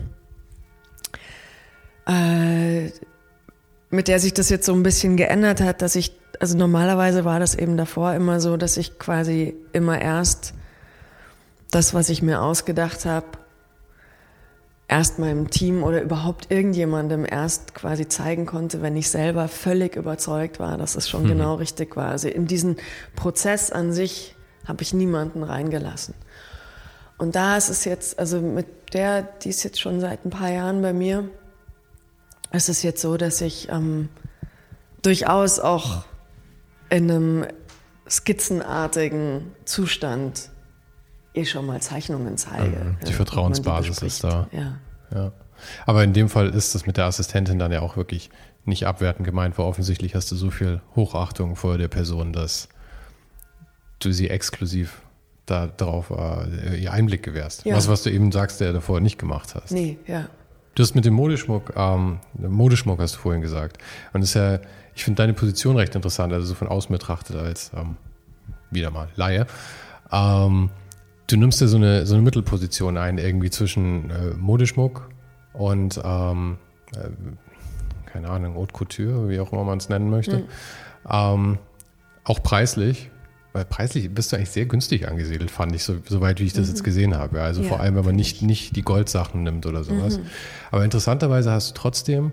[2.06, 2.90] äh,
[3.90, 7.38] mit der sich das jetzt so ein bisschen geändert hat, dass ich, also normalerweise war
[7.38, 10.54] das eben davor immer so, dass ich quasi immer erst
[11.70, 13.26] das, was ich mir ausgedacht habe,
[14.88, 20.60] erst meinem Team oder überhaupt irgendjemandem erst quasi zeigen konnte, wenn ich selber völlig überzeugt
[20.60, 21.28] war, dass es schon mhm.
[21.28, 22.08] genau richtig war.
[22.08, 22.76] Also in diesen
[23.16, 24.36] Prozess an sich
[24.66, 26.14] habe ich niemanden reingelassen.
[27.16, 30.50] Und da ist es jetzt, also mit der, die ist jetzt schon seit ein paar
[30.50, 31.28] Jahren bei mir,
[32.54, 34.08] ist es jetzt so, dass ich ähm,
[35.02, 36.04] durchaus auch
[36.90, 37.46] in einem
[38.08, 40.50] skizzenartigen Zustand
[41.34, 42.76] eh schon mal Zeichnungen zeige.
[42.76, 42.96] Mhm.
[43.06, 44.48] Die Vertrauensbasis die ist da.
[44.52, 44.78] Ja.
[45.12, 45.32] ja.
[45.86, 48.30] Aber in dem Fall ist das mit der Assistentin dann ja auch wirklich
[48.64, 52.68] nicht abwertend gemeint, weil offensichtlich hast du so viel Hochachtung vor der Person, dass
[53.98, 55.02] du sie exklusiv
[55.46, 57.66] da darauf äh, ihr Einblick gewährst.
[57.66, 57.76] Ja.
[57.76, 59.72] Was, was du eben sagst, der davor nicht gemacht hast.
[59.72, 60.28] Nee, ja.
[60.74, 63.78] Du hast mit dem Modeschmuck, ähm, Modeschmuck hast du vorhin gesagt.
[64.12, 64.58] Und das ist ja,
[64.94, 67.96] ich finde deine Position recht interessant, also so von außen betrachtet als ähm,
[68.70, 69.46] wieder mal Laie.
[70.10, 70.70] Ähm,
[71.28, 75.08] du nimmst ja so eine, so eine Mittelposition ein, irgendwie zwischen äh, Modeschmuck
[75.52, 76.58] und ähm,
[76.96, 77.08] äh,
[78.06, 80.38] keine Ahnung, Haute Couture, wie auch immer man es nennen möchte.
[80.38, 80.44] Mhm.
[81.08, 81.58] Ähm,
[82.24, 83.10] auch preislich,
[83.54, 86.66] weil preislich bist du eigentlich sehr günstig angesiedelt, fand ich, so, soweit wie ich das
[86.66, 86.70] mhm.
[86.70, 87.40] jetzt gesehen habe.
[87.40, 90.18] Also ja, vor allem, wenn man nicht, nicht die Goldsachen nimmt oder sowas.
[90.18, 90.26] Mhm.
[90.72, 92.32] Aber interessanterweise hast du trotzdem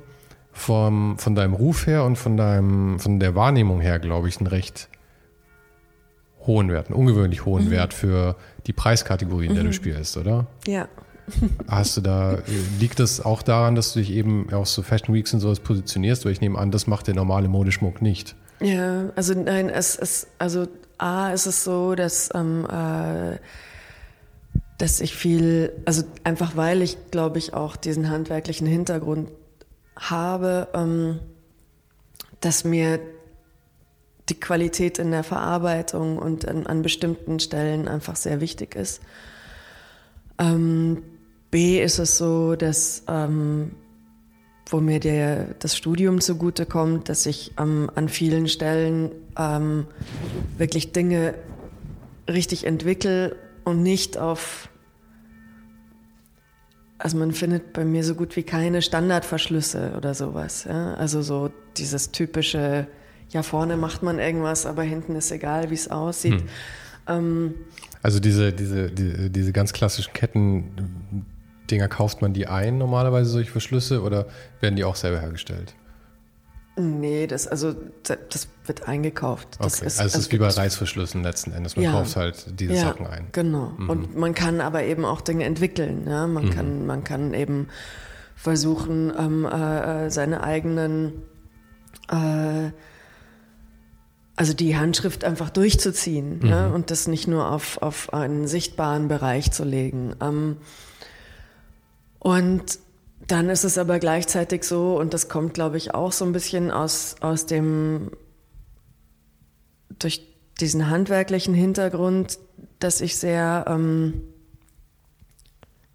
[0.51, 4.47] vom, von deinem Ruf her und von, deinem, von der Wahrnehmung her, glaube ich, einen
[4.47, 4.89] recht
[6.47, 7.71] hohen Wert, einen ungewöhnlich hohen mhm.
[7.71, 9.73] Wert für die Preiskategorie, in der du mhm.
[9.73, 10.47] spielst, oder?
[10.65, 10.87] Ja.
[11.67, 12.39] Hast du da,
[12.79, 16.25] liegt das auch daran, dass du dich eben auch so Fashion Weeks und sowas positionierst?
[16.25, 18.35] Weil ich nehme an, das macht der normale Modeschmuck nicht.
[18.59, 20.67] Ja, also nein, es ist, also
[21.01, 23.37] A ist es so, dass, ähm, äh,
[24.77, 29.29] dass ich viel, also einfach weil ich, glaube ich, auch diesen handwerklichen Hintergrund
[29.95, 31.19] habe, ähm,
[32.39, 32.99] dass mir
[34.29, 39.01] die Qualität in der Verarbeitung und an, an bestimmten Stellen einfach sehr wichtig ist.
[40.37, 41.03] Ähm,
[41.49, 43.71] B ist es so, dass ähm,
[44.71, 49.85] wo mir der, das Studium zugute kommt, dass ich ähm, an vielen Stellen ähm,
[50.57, 51.35] wirklich Dinge
[52.29, 54.69] richtig entwickle und nicht auf,
[56.97, 60.65] also man findet bei mir so gut wie keine Standardverschlüsse oder sowas.
[60.65, 60.93] Ja?
[60.95, 62.87] Also so dieses typische,
[63.29, 66.41] ja vorne macht man irgendwas, aber hinten ist egal, wie es aussieht.
[66.41, 66.47] Hm.
[67.07, 67.53] Ähm,
[68.03, 71.25] also diese, diese, diese, diese ganz klassischen Ketten
[71.69, 74.27] Dinger kauft man die ein, normalerweise solche Verschlüsse, oder
[74.59, 75.73] werden die auch selber hergestellt?
[76.77, 79.57] Nee, das, also, das wird eingekauft.
[79.59, 79.87] Das okay.
[79.87, 81.75] ist, also es ist wie bei Reißverschlüssen letzten Endes.
[81.75, 81.91] Man ja.
[81.91, 83.27] kauft halt diese ja, Sachen ein.
[83.33, 83.73] Genau.
[83.77, 83.89] Mhm.
[83.89, 86.07] Und man kann aber eben auch Dinge entwickeln.
[86.07, 86.27] Ja?
[86.27, 86.49] Man, mhm.
[86.51, 87.67] kann, man kann eben
[88.35, 91.23] versuchen, ähm, äh, seine eigenen,
[92.09, 92.71] äh,
[94.37, 96.47] also die Handschrift einfach durchzuziehen mhm.
[96.47, 96.67] ja?
[96.67, 100.15] und das nicht nur auf, auf einen sichtbaren Bereich zu legen.
[100.21, 100.57] Ähm,
[102.19, 102.79] und
[103.31, 106.69] dann ist es aber gleichzeitig so, und das kommt, glaube ich, auch so ein bisschen
[106.69, 108.11] aus, aus dem,
[109.99, 110.27] durch
[110.59, 112.39] diesen handwerklichen Hintergrund,
[112.79, 114.21] dass ich sehr, ähm,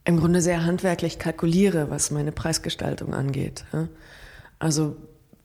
[0.05, 3.65] im Grunde sehr handwerklich kalkuliere, was meine Preisgestaltung angeht.
[4.59, 4.97] Also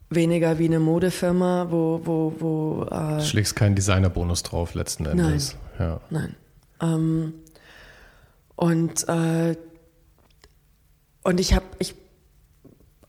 [0.08, 2.84] weniger wie eine Modefirma, wo, wo, wo.
[2.90, 5.56] Äh, du schlägst keinen Designerbonus drauf letzten Endes.
[5.78, 5.88] Nein.
[5.88, 6.00] Ja.
[6.10, 6.36] Nein.
[6.80, 7.34] Ähm,
[8.56, 9.56] und äh,
[11.24, 11.94] und ich habe ich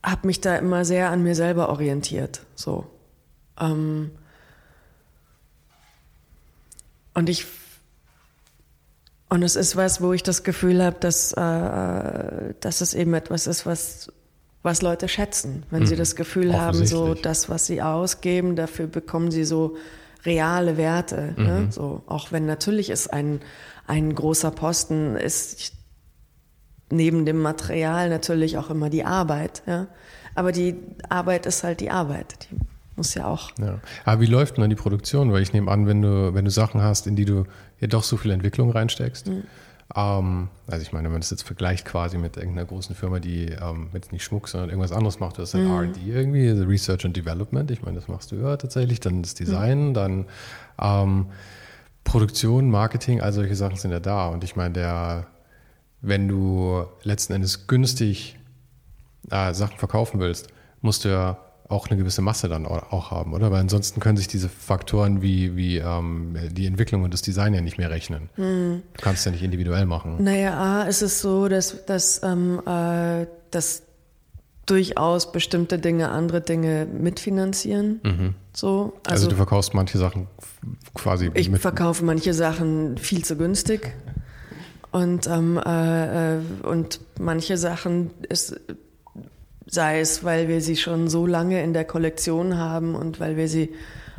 [0.03, 2.41] hab mich da immer sehr an mir selber orientiert.
[2.55, 2.85] So.
[3.59, 4.11] Ähm
[7.13, 7.45] und ich
[9.33, 13.47] und es ist was, wo ich das Gefühl habe, dass, äh, dass es eben etwas
[13.47, 14.11] ist, was,
[14.61, 15.63] was Leute schätzen.
[15.71, 15.87] Wenn mhm.
[15.87, 19.75] sie das Gefühl haben, so das, was sie ausgeben, dafür bekommen sie so
[20.23, 21.33] reale Werte.
[21.35, 21.43] Ne?
[21.43, 21.45] Mhm.
[21.45, 21.67] Ne?
[21.71, 23.41] So, auch wenn natürlich es ein,
[23.87, 25.73] ein großer Posten ist,
[26.89, 29.63] neben dem Material natürlich auch immer die Arbeit.
[29.65, 29.87] Ja?
[30.35, 30.75] Aber die
[31.09, 32.47] Arbeit ist halt die Arbeit.
[32.49, 32.57] Die
[32.95, 33.51] muss ja auch.
[33.59, 33.79] Ja.
[34.05, 35.31] Aber wie läuft denn dann die Produktion?
[35.31, 37.45] Weil ich nehme an, wenn du, wenn du Sachen hast, in die du
[37.79, 39.27] ja doch so viel Entwicklung reinsteckst.
[39.27, 39.43] Mhm.
[39.95, 43.45] Ähm, also ich meine, wenn man das jetzt vergleicht quasi mit irgendeiner großen Firma, die
[43.45, 45.91] ähm, jetzt nicht Schmuck, sondern irgendwas anderes macht, das ist halt mhm.
[45.91, 47.69] RD irgendwie, also Research and Development.
[47.71, 48.99] Ich meine, das machst du ja tatsächlich.
[48.99, 49.93] Dann das Design, mhm.
[49.93, 50.25] dann
[50.79, 51.25] ähm,
[52.03, 54.27] Produktion, Marketing, all solche Sachen sind ja da.
[54.27, 55.27] Und ich meine, der
[56.03, 58.37] wenn du letzten Endes günstig
[59.31, 60.49] äh, Sachen verkaufen willst,
[60.81, 61.39] musst du ja
[61.69, 63.49] auch eine gewisse Masse dann auch haben, oder?
[63.49, 67.61] Weil ansonsten können sich diese Faktoren wie, wie ähm, die Entwicklung und das Design ja
[67.61, 68.29] nicht mehr rechnen.
[68.35, 68.83] Hm.
[68.93, 70.21] Du kannst ja nicht individuell machen.
[70.21, 73.83] Naja, A, ist es so, dass, dass, ähm, äh, dass
[74.65, 78.01] durchaus bestimmte Dinge andere Dinge mitfinanzieren.
[78.03, 78.35] Mhm.
[78.53, 80.27] So, also, also, du verkaufst manche Sachen
[80.93, 81.31] quasi.
[81.33, 83.93] Ich verkaufe manche Sachen viel zu günstig.
[84.93, 88.59] Und, ähm, äh, äh, und manche Sachen ist,
[89.65, 93.47] sei es, weil wir sie schon so lange in der Kollektion haben und weil wir
[93.47, 93.73] sie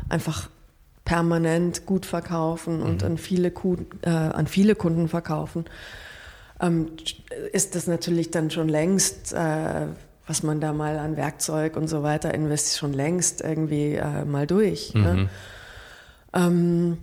[0.09, 0.51] einfach
[1.05, 3.07] permanent gut verkaufen und mhm.
[3.07, 5.65] an, viele Kunden, äh, an viele Kunden verkaufen,
[6.61, 6.89] ähm,
[7.53, 9.87] ist das natürlich dann schon längst, äh,
[10.27, 14.49] was man da mal an Werkzeug und so weiter investiert, schon längst irgendwie äh, mal
[14.49, 14.93] durch.
[14.93, 15.01] Ne?
[15.01, 15.21] Mhm.
[15.21, 15.29] Ne?
[16.33, 16.99] Ähm,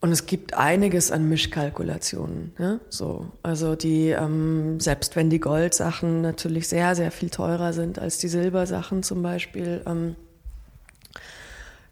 [0.00, 2.54] und es gibt einiges an Mischkalkulationen.
[2.58, 2.80] Ja?
[2.88, 8.16] So, also die, ähm, selbst wenn die Goldsachen natürlich sehr, sehr viel teurer sind als
[8.16, 10.16] die Silbersachen zum Beispiel, ähm,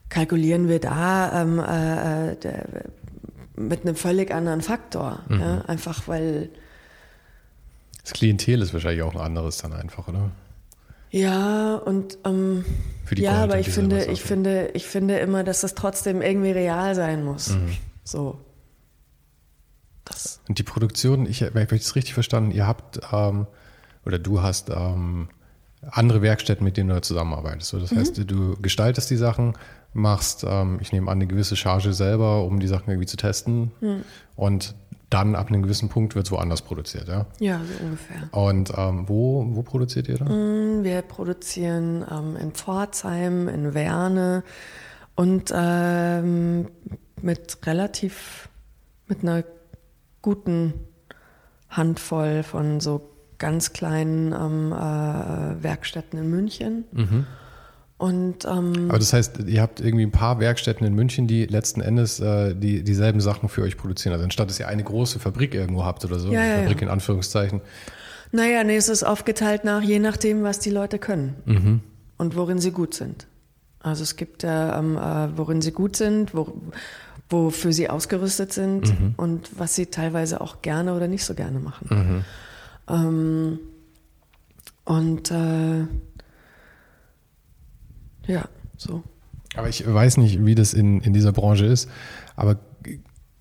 [0.09, 2.64] kalkulieren wir da ähm, äh, äh der,
[3.57, 5.21] mit einem völlig anderen Faktor.
[5.29, 5.40] Mhm.
[5.40, 5.61] Ja?
[5.66, 6.49] Einfach weil.
[8.05, 10.31] Das Klientel ist wahrscheinlich auch ein anderes dann einfach, oder?
[11.11, 12.64] Ja, und ähm,
[13.16, 17.25] ja, aber ich finde, ich finde, ich finde immer, dass das trotzdem irgendwie real sein
[17.25, 17.51] muss.
[17.51, 17.77] Mhm.
[18.09, 18.38] So.
[20.05, 20.40] Das.
[20.49, 23.47] Und die Produktion, ich, ich habe es richtig verstanden, ihr habt, ähm,
[24.07, 25.29] oder du hast ähm,
[25.83, 27.68] andere Werkstätten, mit denen du zusammenarbeitest.
[27.68, 27.99] So, das mhm.
[27.99, 29.55] heißt, du gestaltest die Sachen,
[29.92, 33.73] machst, ähm, ich nehme an, eine gewisse Charge selber, um die Sachen irgendwie zu testen.
[33.81, 34.05] Mhm.
[34.37, 34.75] Und
[35.11, 37.27] dann ab einem gewissen Punkt wird es woanders produziert, ja?
[37.38, 38.29] Ja, so ungefähr.
[38.31, 40.27] Und ähm, wo, wo produziert ihr da?
[40.27, 44.44] Mm, wir produzieren ähm, in Pforzheim, in Werne
[45.14, 46.68] und ähm,
[47.22, 48.48] mit relativ,
[49.07, 49.44] mit einer
[50.22, 50.74] guten
[51.68, 56.85] Handvoll von so ganz kleinen ähm, äh, Werkstätten in München.
[56.92, 57.26] Mhm.
[57.98, 61.81] Und, ähm, Aber das heißt, ihr habt irgendwie ein paar Werkstätten in München, die letzten
[61.81, 64.12] Endes äh, die, dieselben Sachen für euch produzieren.
[64.12, 66.87] Also anstatt dass ihr eine große Fabrik irgendwo habt oder so, ja, ja, Fabrik ja.
[66.87, 67.61] in Anführungszeichen.
[68.31, 71.81] Naja, nee, es ist aufgeteilt nach, je nachdem, was die Leute können mhm.
[72.18, 73.26] und worin sie gut sind.
[73.81, 76.61] Also es gibt ja, ähm, äh, worin sie gut sind, wo,
[77.31, 79.14] wofür sie ausgerüstet sind mhm.
[79.17, 81.88] und was sie teilweise auch gerne oder nicht so gerne machen.
[81.91, 82.25] Mhm.
[82.88, 83.59] Ähm,
[84.85, 85.81] und äh,
[88.27, 89.03] ja, so.
[89.55, 91.91] Aber ich weiß nicht, wie das in, in dieser Branche ist,
[92.37, 92.59] aber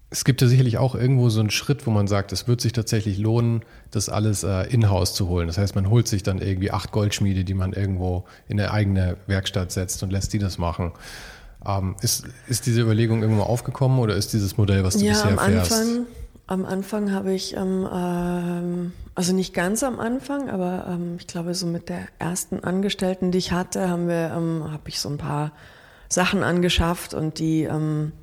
[0.09, 2.71] es gibt ja sicherlich auch irgendwo so einen Schritt, wo man sagt, es wird sich
[2.71, 5.47] tatsächlich lohnen, das alles äh, in-house zu holen.
[5.47, 9.17] Das heißt, man holt sich dann irgendwie acht Goldschmiede, die man irgendwo in eine eigene
[9.27, 10.93] Werkstatt setzt und lässt die das machen.
[11.67, 15.31] Ähm, ist, ist diese Überlegung irgendwo aufgekommen oder ist dieses Modell, was du ja, bisher
[15.31, 15.73] am fährst?
[15.73, 16.05] Anfang,
[16.47, 21.53] am Anfang habe ich, ähm, ähm, also nicht ganz am Anfang, aber ähm, ich glaube,
[21.55, 25.17] so mit der ersten Angestellten, die ich hatte, haben wir, ähm, habe ich so ein
[25.17, 25.51] paar
[26.07, 28.13] Sachen angeschafft und die, ähm,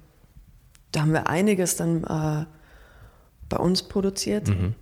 [0.92, 2.46] da haben wir einiges dann äh,
[3.50, 4.48] bei uns produziert.
[4.48, 4.74] Mhm.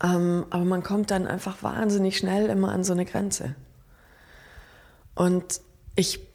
[0.00, 3.56] Aber man kommt dann einfach wahnsinnig schnell immer an so eine Grenze.
[5.16, 5.60] Und
[5.96, 6.27] ich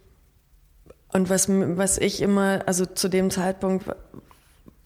[1.14, 3.86] und was, was ich immer, also zu dem Zeitpunkt.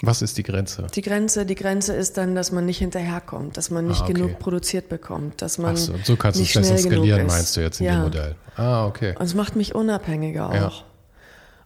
[0.02, 0.88] Was ist die Grenze?
[0.94, 4.14] Die Grenze, die Grenze ist dann, dass man nicht hinterherkommt, dass man nicht ah, okay.
[4.14, 5.74] genug produziert bekommt, dass man.
[5.74, 7.96] Ach so, so kannst du es besser skalieren, meinst du jetzt in ja.
[7.96, 8.36] dem Modell?
[8.56, 9.16] Ah, okay.
[9.18, 10.54] Und es macht mich unabhängiger auch.
[10.54, 10.72] Ja.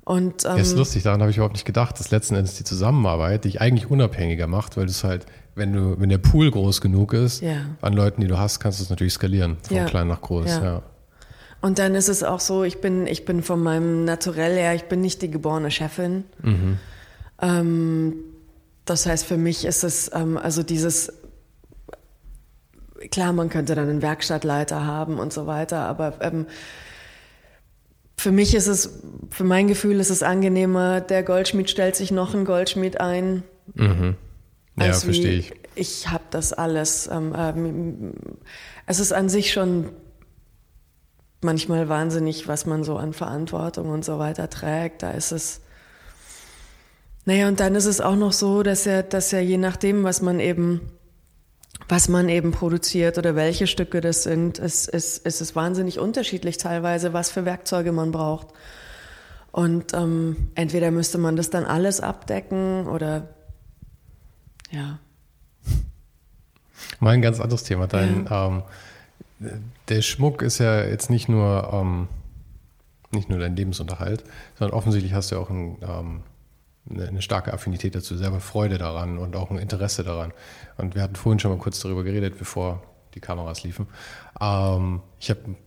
[0.03, 2.63] Und, ähm, ja, ist lustig, daran habe ich überhaupt nicht gedacht, dass letzten Endes die
[2.63, 6.81] Zusammenarbeit dich eigentlich unabhängiger macht, weil du es halt, wenn du, wenn der Pool groß
[6.81, 7.65] genug ist, ja.
[7.81, 9.85] an Leuten, die du hast, kannst du es natürlich skalieren, von ja.
[9.85, 10.49] klein nach groß.
[10.49, 10.81] Ja.
[11.61, 14.85] Und dann ist es auch so, ich bin, ich bin von meinem Naturell her, ich
[14.85, 16.23] bin nicht die geborene Chefin.
[16.41, 16.77] Mhm.
[17.41, 18.15] Ähm,
[18.85, 21.13] das heißt, für mich ist es, ähm, also dieses,
[23.11, 26.47] klar, man könnte dann einen Werkstattleiter haben und so weiter, aber ähm,
[28.17, 32.33] für mich ist es, für mein Gefühl ist es angenehmer, der Goldschmied stellt sich noch
[32.33, 33.43] einen Goldschmied ein.
[33.73, 34.15] Mhm.
[34.77, 35.53] Ja, verstehe ich.
[35.73, 37.09] Ich habe das alles.
[37.11, 38.13] Ähm, ähm,
[38.85, 39.89] es ist an sich schon
[41.41, 45.03] manchmal wahnsinnig, was man so an Verantwortung und so weiter trägt.
[45.03, 45.61] Da ist es.
[47.25, 50.21] Naja, und dann ist es auch noch so, dass er, dass er je nachdem, was
[50.21, 50.81] man eben,
[51.87, 56.57] was man eben produziert oder welche Stücke das sind, ist, ist, ist es wahnsinnig unterschiedlich
[56.57, 58.47] teilweise, was für Werkzeuge man braucht.
[59.51, 63.27] Und ähm, entweder müsste man das dann alles abdecken oder
[64.71, 64.99] ja.
[66.99, 67.87] Mal ein ganz anderes Thema.
[67.87, 68.47] Dein, ja.
[68.47, 68.63] ähm,
[69.87, 72.07] der Schmuck ist ja jetzt nicht nur, ähm,
[73.11, 74.23] nicht nur dein Lebensunterhalt,
[74.57, 76.21] sondern offensichtlich hast du ja auch ein, ähm,
[76.89, 80.33] eine, starke Affinität dazu, selber Freude daran und auch ein Interesse daran.
[80.77, 82.81] Und wir hatten vorhin schon mal kurz darüber geredet, bevor
[83.13, 83.87] die Kameras liefen.
[84.39, 85.57] Ähm, ich habe einen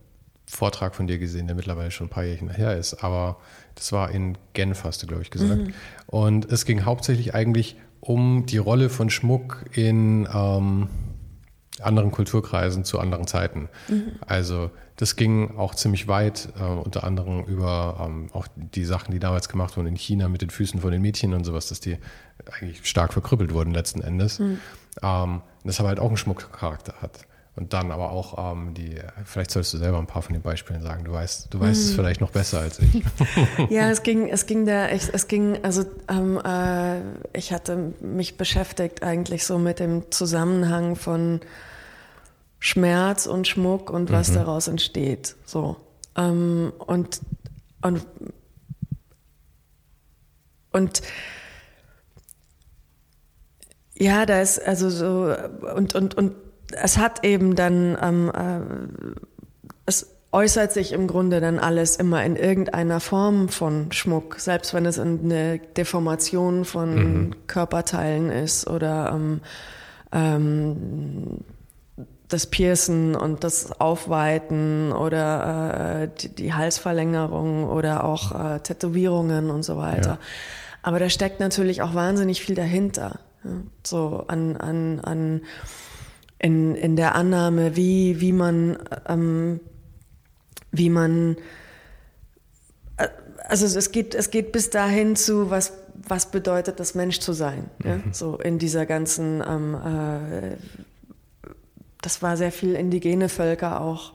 [0.45, 3.37] Vortrag von dir gesehen, der mittlerweile schon ein paar Jährchen her ist, aber
[3.75, 5.61] das war in Genf, hast du, glaube ich, gesagt.
[5.61, 5.73] Mhm.
[6.07, 10.89] Und es ging hauptsächlich eigentlich um die Rolle von Schmuck in ähm,
[11.81, 13.69] anderen Kulturkreisen zu anderen Zeiten.
[13.87, 14.13] Mhm.
[14.25, 19.19] Also das ging auch ziemlich weit, äh, unter anderem über ähm, auch die Sachen, die
[19.19, 21.97] damals gemacht wurden in China mit den Füßen von den Mädchen und sowas, dass die
[22.51, 24.39] eigentlich stark verkrüppelt wurden letzten Endes.
[24.39, 24.59] Mhm.
[25.01, 27.25] Ähm, das aber halt auch einen Schmuckcharakter hat.
[27.57, 30.81] Und dann aber auch ähm, die, vielleicht solltest du selber ein paar von den Beispielen
[30.81, 31.05] sagen.
[31.05, 31.89] Du weißt, du weißt mhm.
[31.89, 33.01] es vielleicht noch besser als ich.
[33.69, 36.99] ja, es ging, es ging da, ich, es ging, also ähm, äh,
[37.31, 41.39] ich hatte mich beschäftigt eigentlich so mit dem Zusammenhang von
[42.59, 44.35] Schmerz und Schmuck und was mhm.
[44.35, 45.37] daraus entsteht.
[45.45, 45.77] So.
[46.17, 47.21] Ähm, und,
[47.81, 48.05] und,
[50.73, 51.01] und
[53.97, 55.33] ja, da ist also so,
[55.73, 56.35] und, und, und
[56.81, 58.59] es hat eben dann, ähm, äh,
[59.85, 64.85] es äußert sich im Grunde dann alles immer in irgendeiner Form von Schmuck, selbst wenn
[64.85, 67.35] es eine Deformation von mhm.
[67.47, 69.41] Körperteilen ist oder ähm,
[70.11, 71.39] ähm,
[72.27, 79.63] das Piercen und das Aufweiten oder äh, die, die, Halsverlängerung oder auch äh, Tätowierungen und
[79.63, 80.09] so weiter.
[80.09, 80.19] Ja.
[80.81, 83.19] Aber da steckt natürlich auch wahnsinnig viel dahinter.
[83.43, 83.51] Ja?
[83.83, 85.41] So an, an, an
[86.45, 88.77] in, in der Annahme, wie, wie man,
[89.07, 89.59] ähm,
[90.71, 91.37] wie man,
[92.97, 93.07] äh,
[93.47, 95.73] also es geht, es geht bis dahin zu, was,
[96.07, 97.89] was bedeutet das Mensch zu sein, mhm.
[97.89, 97.99] ja?
[98.11, 100.55] so in dieser ganzen, ähm, äh,
[102.03, 104.13] das war sehr viel indigene Völker auch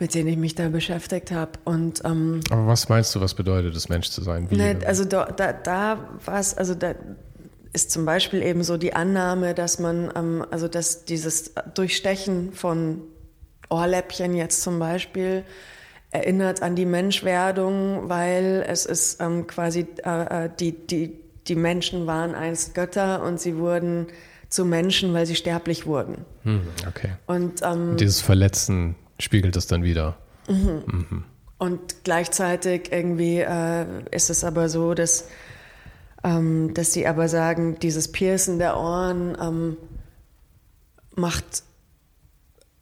[0.00, 1.52] mit denen ich mich da beschäftigt habe.
[1.64, 4.50] Und, ähm, Aber was meinst du, was bedeutet es, Mensch zu sein?
[4.50, 6.94] Wie, ne, also da, da, da war es, also da
[7.74, 13.02] ist zum Beispiel eben so die Annahme, dass man, ähm, also dass dieses Durchstechen von
[13.68, 15.44] Ohrläppchen jetzt zum Beispiel
[16.10, 21.18] erinnert an die Menschwerdung, weil es ist ähm, quasi, äh, äh die, die,
[21.48, 24.06] die Menschen waren einst Götter und sie wurden
[24.48, 26.24] zu Menschen, weil sie sterblich wurden.
[26.44, 27.14] Hm, okay.
[27.26, 30.16] Und ähm, dieses Verletzen spiegelt es dann wieder.
[30.48, 30.82] Mhm.
[30.86, 31.24] Mhm.
[31.58, 35.28] Und gleichzeitig irgendwie äh, ist es aber so, dass,
[36.24, 39.76] ähm, dass sie aber sagen, dieses Piercen der Ohren ähm,
[41.14, 41.62] macht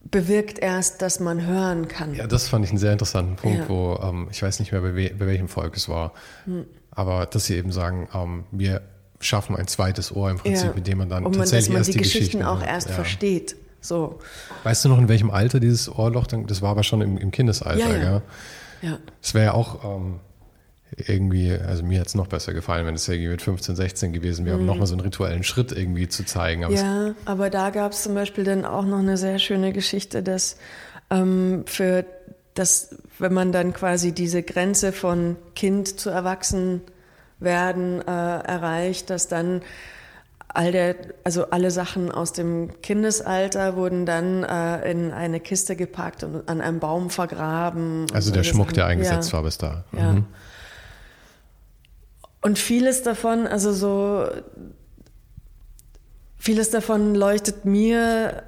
[0.05, 2.15] bewirkt erst, dass man hören kann.
[2.15, 3.69] Ja, das fand ich einen sehr interessanten Punkt, ja.
[3.69, 6.13] wo ähm, ich weiß nicht mehr, bei, we bei, welchem Volk es war,
[6.45, 6.67] hm.
[6.91, 8.83] aber dass sie eben sagen, ähm, wir
[9.21, 10.75] schaffen ein zweites Ohr im Prinzip, ja.
[10.75, 12.89] mit dem man dann Und tatsächlich man, dass man erst die, die Geschichten auch erst
[12.89, 12.95] ja.
[12.95, 13.57] versteht.
[13.81, 14.21] So.
[14.63, 17.31] Weißt du noch, in welchem Alter dieses Ohrloch dann, das war aber schon im, im
[17.31, 18.23] Kindesalter,
[18.83, 18.99] ja.
[19.21, 20.19] Das wäre ja auch ähm,
[20.97, 24.45] irgendwie, also mir hätte es noch besser gefallen, wenn es irgendwie mit 15, 16 gewesen
[24.45, 24.67] wäre, um mhm.
[24.67, 26.65] nochmal so einen rituellen Schritt irgendwie zu zeigen.
[26.65, 30.23] Aber ja, aber da gab es zum Beispiel dann auch noch eine sehr schöne Geschichte,
[30.23, 30.57] dass
[31.11, 32.05] ähm, für
[32.55, 36.83] das, wenn man dann quasi diese Grenze von Kind zu Erwachsen
[37.41, 39.63] werden äh, erreicht, dass dann
[40.49, 46.25] all der, also alle Sachen aus dem Kindesalter wurden dann äh, in eine Kiste gepackt
[46.25, 48.07] und an einem Baum vergraben.
[48.13, 48.75] Also der Schmuck, Sachen.
[48.75, 49.39] der eingesetzt ja.
[49.39, 49.85] war bis da.
[49.93, 49.99] Mhm.
[49.99, 50.17] Ja.
[52.43, 54.27] Und vieles davon, also so,
[56.37, 58.43] vieles davon leuchtet mir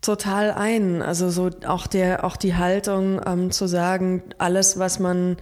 [0.00, 1.02] total ein.
[1.02, 5.36] Also so auch der, auch die Haltung ähm, zu sagen, alles, was man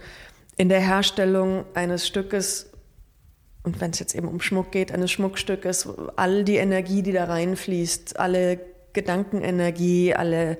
[0.57, 2.69] in der Herstellung eines Stückes
[3.67, 7.25] und wenn es jetzt eben um Schmuck geht, eines Schmuckstückes, all die Energie, die da
[7.25, 8.61] reinfließt, alle
[8.93, 10.57] Gedankenenergie, alle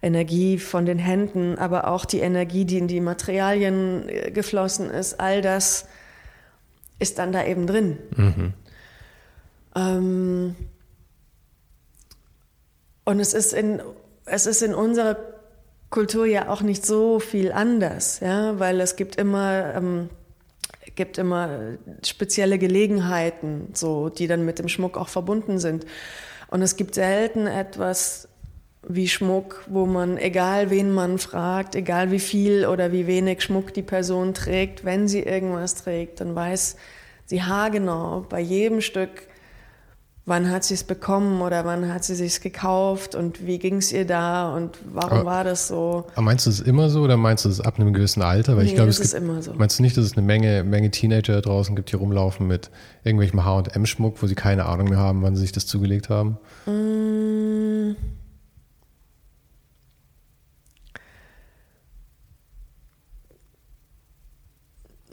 [0.00, 5.18] Energie von den Händen, aber auch die Energie, die in die Materialien äh, geflossen ist,
[5.18, 5.88] all das
[6.98, 7.98] ist dann da eben drin.
[8.16, 8.54] Mhm.
[9.74, 10.56] Ähm,
[13.04, 13.80] und es ist in,
[14.24, 15.16] es ist in unserer
[15.90, 20.10] Kultur ja auch nicht so viel anders, ja, weil es gibt immer ähm,
[20.96, 25.86] gibt immer spezielle Gelegenheiten, so, die dann mit dem Schmuck auch verbunden sind.
[26.48, 28.28] Und es gibt selten etwas
[28.88, 33.74] wie Schmuck, wo man, egal wen man fragt, egal wie viel oder wie wenig Schmuck
[33.74, 36.76] die Person trägt, wenn sie irgendwas trägt, dann weiß
[37.26, 39.26] sie haargenau bei jedem Stück,
[40.24, 43.92] wann hat sie es bekommen oder wann hat sie sich gekauft und wie ging es
[43.92, 46.06] ihr da und warum aber, war das so?
[46.14, 48.56] Aber meinst du es immer so oder meinst du es ab einem gewissen Alter?
[48.56, 49.52] Weil nee, ich glaube, es ist gibt, immer so.
[49.54, 52.70] Meinst du nicht, dass es eine Menge, Menge Teenager da draußen gibt, die rumlaufen mit
[53.04, 56.38] irgendwelchem H&M-Schmuck, wo sie keine Ahnung mehr haben, wann sie sich das zugelegt haben?
[56.66, 57.75] Mmh.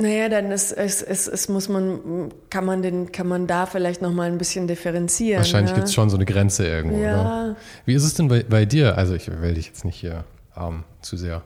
[0.03, 4.01] Naja, dann ist es, es, es muss man, kann man den, kann man da vielleicht
[4.01, 5.37] nochmal ein bisschen differenzieren.
[5.37, 5.75] Wahrscheinlich ja?
[5.77, 7.21] gibt es schon so eine Grenze irgendwo, ja.
[7.21, 7.55] oder?
[7.85, 8.97] Wie ist es denn bei, bei dir?
[8.97, 10.25] Also ich will dich jetzt nicht hier
[10.57, 11.41] ähm, zu sehr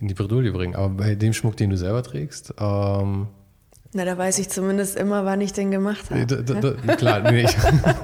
[0.00, 3.28] in die Bredouille bringen, aber bei dem Schmuck, den du selber trägst, ähm,
[3.92, 6.24] na, da weiß ich zumindest immer, wann ich den gemacht habe.
[6.24, 7.56] Da, da, da, klar, nee, ich,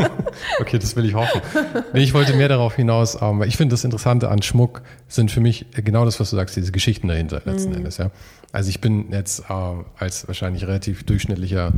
[0.61, 1.41] okay, das will ich hoffen.
[1.93, 5.30] Nee, ich wollte mehr darauf hinaus, ähm, weil ich finde, das Interessante an Schmuck sind
[5.30, 7.76] für mich genau das, was du sagst, diese Geschichten dahinter letzten mhm.
[7.76, 7.99] Endes.
[7.99, 8.11] Ja.
[8.51, 9.55] Also ich bin jetzt äh,
[9.99, 11.72] als wahrscheinlich relativ durchschnittlicher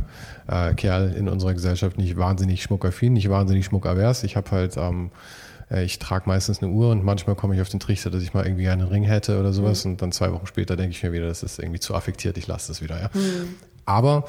[0.47, 4.23] äh, Kerl in unserer Gesellschaft nicht wahnsinnig schmuckaffin, nicht wahnsinnig schmuckavers.
[4.23, 5.11] Ich habe halt ähm,
[5.69, 8.33] äh, ich trage meistens eine Uhr und manchmal komme ich auf den Trichter, dass ich
[8.33, 9.91] mal irgendwie einen Ring hätte oder sowas mhm.
[9.91, 12.47] und dann zwei Wochen später denke ich mir wieder, das ist irgendwie zu affektiert, ich
[12.47, 12.99] lasse das wieder.
[12.99, 13.09] Ja.
[13.13, 13.55] Mhm.
[13.89, 14.25] Aber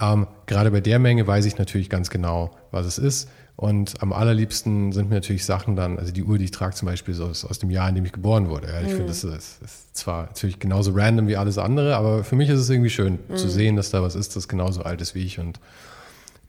[0.00, 3.30] ähm, gerade bei der Menge weiß ich natürlich ganz genau, was es ist.
[3.56, 6.86] Und am allerliebsten sind mir natürlich Sachen dann, also die Uhr, die ich trage zum
[6.86, 8.66] Beispiel so aus, aus dem Jahr, in dem ich geboren wurde.
[8.66, 8.96] Ja, ich mhm.
[8.96, 12.58] finde, das ist, ist, zwar natürlich genauso random wie alles andere, aber für mich ist
[12.58, 13.36] es irgendwie schön mhm.
[13.36, 15.60] zu sehen, dass da was ist, das genauso alt ist wie ich und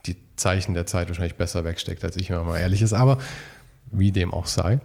[0.07, 2.93] die Zeichen der Zeit wahrscheinlich besser wegsteckt, als ich, wenn man mal ehrlich ist.
[2.93, 3.19] Aber
[3.91, 4.79] wie dem auch sei.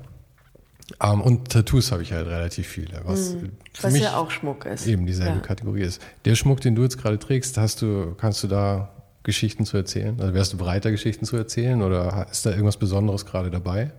[0.99, 3.01] Um, ähm, und Tattoos habe ich halt relativ viele.
[3.05, 3.53] Was, mhm.
[3.81, 4.87] was ja auch Schmuck ist.
[4.87, 5.41] Eben dieselbe ja.
[5.41, 6.03] Kategorie ist.
[6.25, 8.91] Der Schmuck, den du jetzt gerade trägst, hast du, kannst du da
[9.23, 10.19] Geschichten zu erzählen?
[10.21, 13.93] Also wärst du bereit, da Geschichten zu erzählen oder ist da irgendwas Besonderes gerade dabei?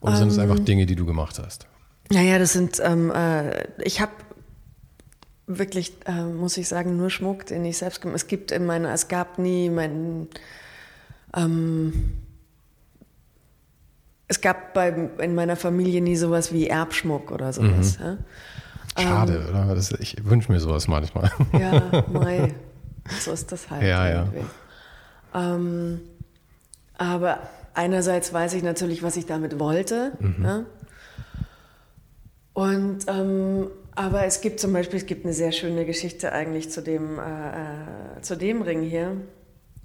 [0.00, 0.64] Oder um, sind es einfach ähm.
[0.64, 1.66] Dinge, die du gemacht hast?
[2.10, 4.12] Naja, das sind, ähm, äh, ich habe
[5.46, 8.16] wirklich, äh, muss ich sagen, nur Schmuck, den ich selbst gemacht habe.
[8.16, 10.28] Es gibt in meiner, es gab nie meinen,
[11.34, 12.21] ähm,
[14.32, 17.98] es gab bei, in meiner Familie nie sowas wie Erbschmuck oder sowas.
[17.98, 18.04] Mhm.
[18.04, 18.18] Ja?
[19.02, 19.74] Schade, ähm, oder?
[19.74, 21.30] Das, ich wünsche mir sowas manchmal.
[21.52, 22.54] Ja, Mai.
[23.20, 23.82] So ist das halt.
[23.82, 24.38] Ja, irgendwie.
[25.34, 25.54] ja.
[25.54, 26.00] Ähm,
[26.96, 27.40] aber
[27.74, 30.12] einerseits weiß ich natürlich, was ich damit wollte.
[30.18, 30.44] Mhm.
[30.44, 30.64] Ja?
[32.54, 36.82] Und ähm, aber es gibt zum Beispiel, es gibt eine sehr schöne Geschichte eigentlich zu
[36.82, 39.16] dem, äh, äh, zu dem Ring hier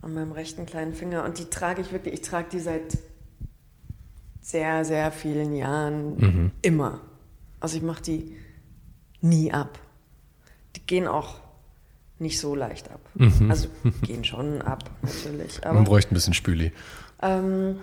[0.02, 1.26] an meinem rechten kleinen Finger.
[1.26, 2.98] Und die trage ich wirklich, ich trage die seit
[4.48, 6.52] sehr, sehr vielen Jahren mhm.
[6.62, 7.02] immer.
[7.60, 8.38] Also ich mache die
[9.20, 9.78] nie ab.
[10.78, 11.36] Die gehen auch
[12.18, 13.02] nicht so leicht ab.
[13.16, 13.52] Mhm.
[13.52, 13.68] Also
[14.04, 15.66] gehen schon ab, natürlich.
[15.66, 16.72] Aber, Man bräuchte ein bisschen Spüli.
[17.22, 17.80] Ähm,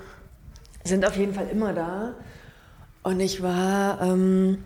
[0.84, 2.14] sind auf jeden Fall immer da.
[3.02, 4.64] Und ich war ähm,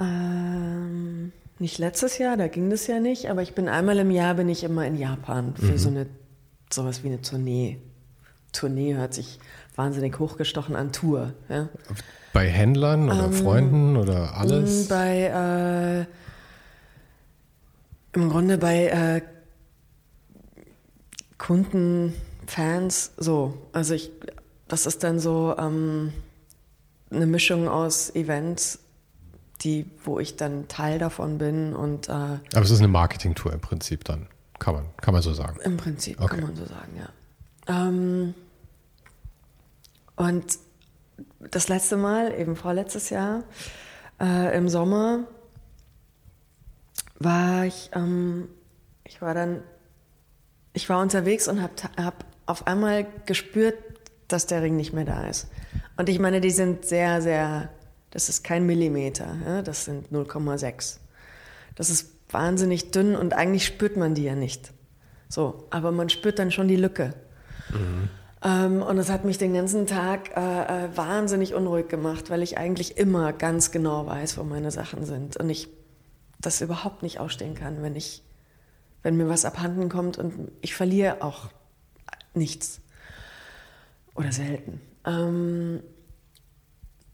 [0.00, 4.32] ähm, nicht letztes Jahr, da ging das ja nicht, aber ich bin einmal im Jahr
[4.32, 5.78] bin ich immer in Japan für mhm.
[5.78, 6.06] so eine
[6.72, 7.78] sowas wie eine Tournee.
[8.52, 9.38] Tournee hört sich
[9.76, 11.32] wahnsinnig hochgestochen an Tour.
[11.48, 11.68] Ja.
[12.32, 14.88] Bei Händlern oder ähm, Freunden oder alles?
[14.88, 16.06] Bei,
[18.14, 19.22] äh, im Grunde bei äh,
[21.38, 22.14] Kunden,
[22.46, 23.68] Fans, so.
[23.72, 24.10] Also ich,
[24.68, 26.12] das ist dann so ähm,
[27.10, 28.80] eine Mischung aus Events,
[29.62, 32.08] die, wo ich dann Teil davon bin und.
[32.08, 34.26] Äh, Aber es ist eine Marketing-Tour im Prinzip dann,
[34.58, 35.58] kann man, kann man so sagen.
[35.64, 36.36] Im Prinzip okay.
[36.36, 37.08] kann man so sagen, ja.
[37.68, 38.34] Ähm,
[40.16, 40.58] und
[41.40, 43.44] das letzte Mal, eben vorletztes Jahr,
[44.20, 45.24] äh, im Sommer,
[47.18, 48.48] war ich, ähm,
[49.04, 49.62] ich war dann,
[50.72, 53.76] ich war unterwegs und habe hab auf einmal gespürt,
[54.28, 55.48] dass der Ring nicht mehr da ist.
[55.96, 57.70] Und ich meine, die sind sehr, sehr,
[58.10, 60.98] das ist kein Millimeter, ja, das sind 0,6.
[61.74, 64.72] Das ist wahnsinnig dünn und eigentlich spürt man die ja nicht.
[65.28, 67.14] So, aber man spürt dann schon die Lücke.
[67.72, 68.08] Mhm.
[68.82, 70.40] Und es hat mich den ganzen Tag äh,
[70.86, 75.36] äh, wahnsinnig unruhig gemacht, weil ich eigentlich immer ganz genau weiß, wo meine Sachen sind.
[75.36, 75.68] Und ich
[76.40, 78.22] das überhaupt nicht ausstehen kann, wenn ich,
[79.02, 81.50] wenn mir was abhanden kommt und ich verliere auch
[82.34, 82.80] nichts.
[84.14, 84.80] Oder selten.
[85.06, 85.82] Ähm,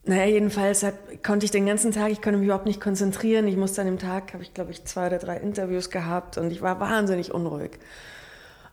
[0.04, 0.94] naja, jedenfalls hat,
[1.24, 3.48] konnte ich den ganzen Tag, ich konnte mich überhaupt nicht konzentrieren.
[3.48, 6.50] Ich musste an dem Tag, habe ich glaube ich zwei oder drei Interviews gehabt und
[6.50, 7.78] ich war wahnsinnig unruhig.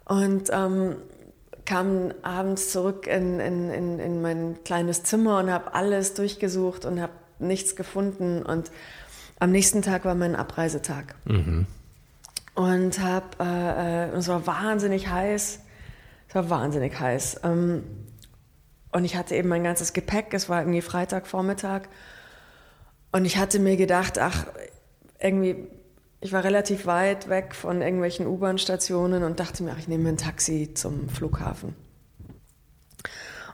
[0.05, 0.97] Und ähm,
[1.65, 7.01] kam abends zurück in, in, in, in mein kleines Zimmer und habe alles durchgesucht und
[7.01, 8.43] habe nichts gefunden.
[8.43, 8.71] Und
[9.39, 11.15] am nächsten Tag war mein Abreisetag.
[11.25, 11.65] Mhm.
[12.55, 15.59] Und hab, äh, äh, es war wahnsinnig heiß.
[16.29, 17.41] Es war wahnsinnig heiß.
[17.43, 17.83] Ähm,
[18.91, 20.33] und ich hatte eben mein ganzes Gepäck.
[20.33, 21.83] Es war irgendwie Freitagvormittag.
[23.11, 24.45] Und ich hatte mir gedacht, ach,
[25.19, 25.67] irgendwie
[26.23, 30.15] ich war relativ weit weg von irgendwelchen U-Bahn-Stationen und dachte mir, ach, ich nehme ein
[30.15, 31.75] Taxi zum Flughafen.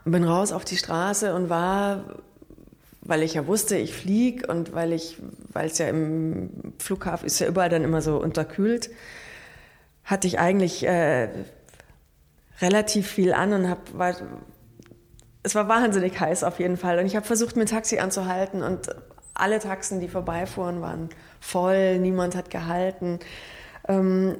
[0.04, 2.04] Und bin raus auf die Straße und war,
[3.00, 5.18] weil ich ja wusste, ich fliege und weil ich,
[5.52, 8.90] weil es ja im Flughafen ist ja überall dann immer so unterkühlt,
[10.04, 11.28] hatte ich eigentlich äh,
[12.60, 14.14] relativ viel an und habe war,
[15.42, 18.62] es war wahnsinnig heiß auf jeden Fall und ich habe versucht, mir ein Taxi anzuhalten
[18.62, 18.94] und
[19.40, 21.08] alle Taxen, die vorbeifuhren, waren
[21.40, 23.18] voll, niemand hat gehalten.
[23.88, 24.36] Ähm,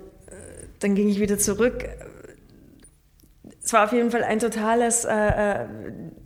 [0.80, 1.88] dann ging ich wieder zurück.
[3.62, 5.66] Es war auf jeden Fall ein totales, äh, äh,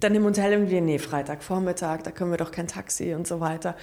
[0.00, 3.76] dann im Hotel irgendwie, nee, Freitagvormittag, da können wir doch kein Taxi und so weiter.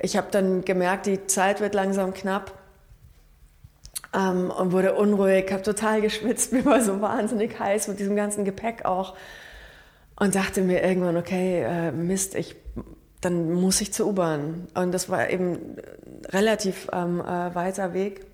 [0.00, 2.52] Ich habe dann gemerkt, die Zeit wird langsam knapp
[4.14, 8.44] ähm, und wurde unruhig, habe total geschwitzt, mir war so wahnsinnig heiß mit diesem ganzen
[8.44, 9.16] Gepäck auch
[10.16, 12.56] und dachte mir irgendwann, okay, äh, Mist, ich
[13.20, 14.68] dann muss ich zur U-Bahn.
[14.74, 15.76] Und das war eben
[16.28, 18.26] relativ ähm, äh, weiter Weg.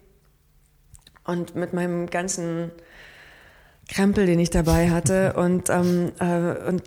[1.25, 2.71] Und mit meinem ganzen
[3.89, 6.83] Krempel, den ich dabei hatte, und, ähm, äh, und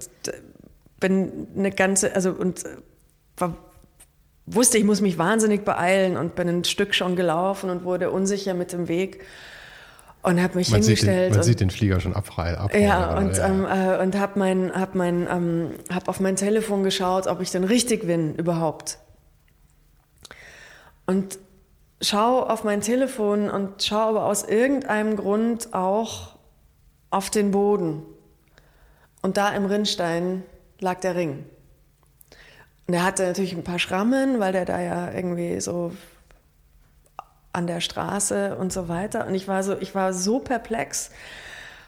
[1.00, 2.78] bin eine ganze, also und äh,
[3.38, 3.56] war,
[4.46, 8.54] wusste, ich muss mich wahnsinnig beeilen und bin ein Stück schon gelaufen und wurde unsicher
[8.54, 9.24] mit dem Weg
[10.24, 11.18] und habe mich man hingestellt.
[11.18, 12.56] Sieht den, man sieht den Flieger schon abfallen.
[12.56, 13.48] Ab, ja, und, ja.
[13.48, 17.52] Ähm, äh, und habe mein, hab mein, ähm, hab auf mein Telefon geschaut, ob ich
[17.52, 19.00] denn richtig bin überhaupt.
[21.06, 21.40] Und
[22.02, 26.36] schau auf mein Telefon und schau aber aus irgendeinem Grund auch
[27.10, 28.04] auf den Boden.
[29.22, 30.44] Und da im Rinnstein
[30.80, 31.46] lag der Ring.
[32.88, 35.92] Und er hatte natürlich ein paar Schrammen, weil der da ja irgendwie so
[37.58, 39.26] an der Straße und so weiter.
[39.28, 41.10] Und ich war so, ich war so perplex,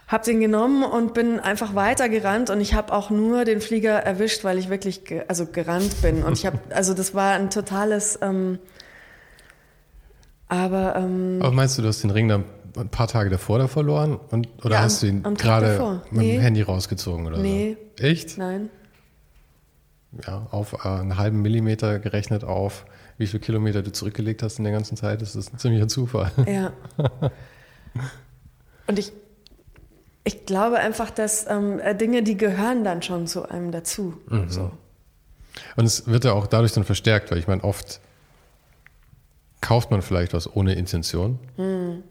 [0.08, 4.44] habe den genommen und bin einfach weitergerannt und ich habe auch nur den Flieger erwischt,
[4.44, 6.24] weil ich wirklich ge also gerannt bin.
[6.24, 8.18] Und ich habe, also das war ein totales.
[8.22, 8.58] Ähm,
[10.48, 12.44] aber, ähm, aber meinst du, du hast den Ring dann
[12.76, 14.20] ein paar Tage davor da verloren?
[14.32, 16.34] Und, oder Ja, hast du ihn gerade mit Nee.
[16.34, 17.78] dem Handy rausgezogen oder Nee.
[18.00, 18.04] so?
[18.04, 18.38] Echt?
[18.40, 18.70] Nein.
[20.26, 22.86] Ja, auf äh, einen halben Millimeter gerechnet auf
[23.20, 26.32] wie viele Kilometer du zurückgelegt hast in der ganzen Zeit, ist das ein ziemlicher Zufall.
[26.48, 26.72] Ja.
[28.88, 29.12] Und ich,
[30.24, 34.18] ich glaube einfach, dass ähm, äh, Dinge, die gehören dann schon zu einem dazu.
[34.30, 34.50] Mhm.
[34.50, 34.72] So.
[35.76, 38.00] Und es wird ja auch dadurch dann verstärkt, weil ich meine, oft
[39.60, 41.38] kauft man vielleicht was ohne Intention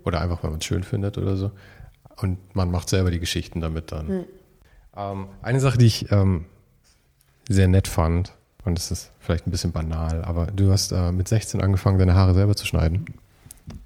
[0.04, 1.50] oder einfach, weil man es schön findet oder so.
[2.16, 4.26] Und man macht selber die Geschichten damit dann.
[4.94, 6.44] Ähm, eine Sache, die ich ähm,
[7.48, 8.34] sehr nett fand,
[8.64, 12.14] und das ist vielleicht ein bisschen banal, aber du hast äh, mit 16 angefangen, deine
[12.14, 13.06] Haare selber zu schneiden.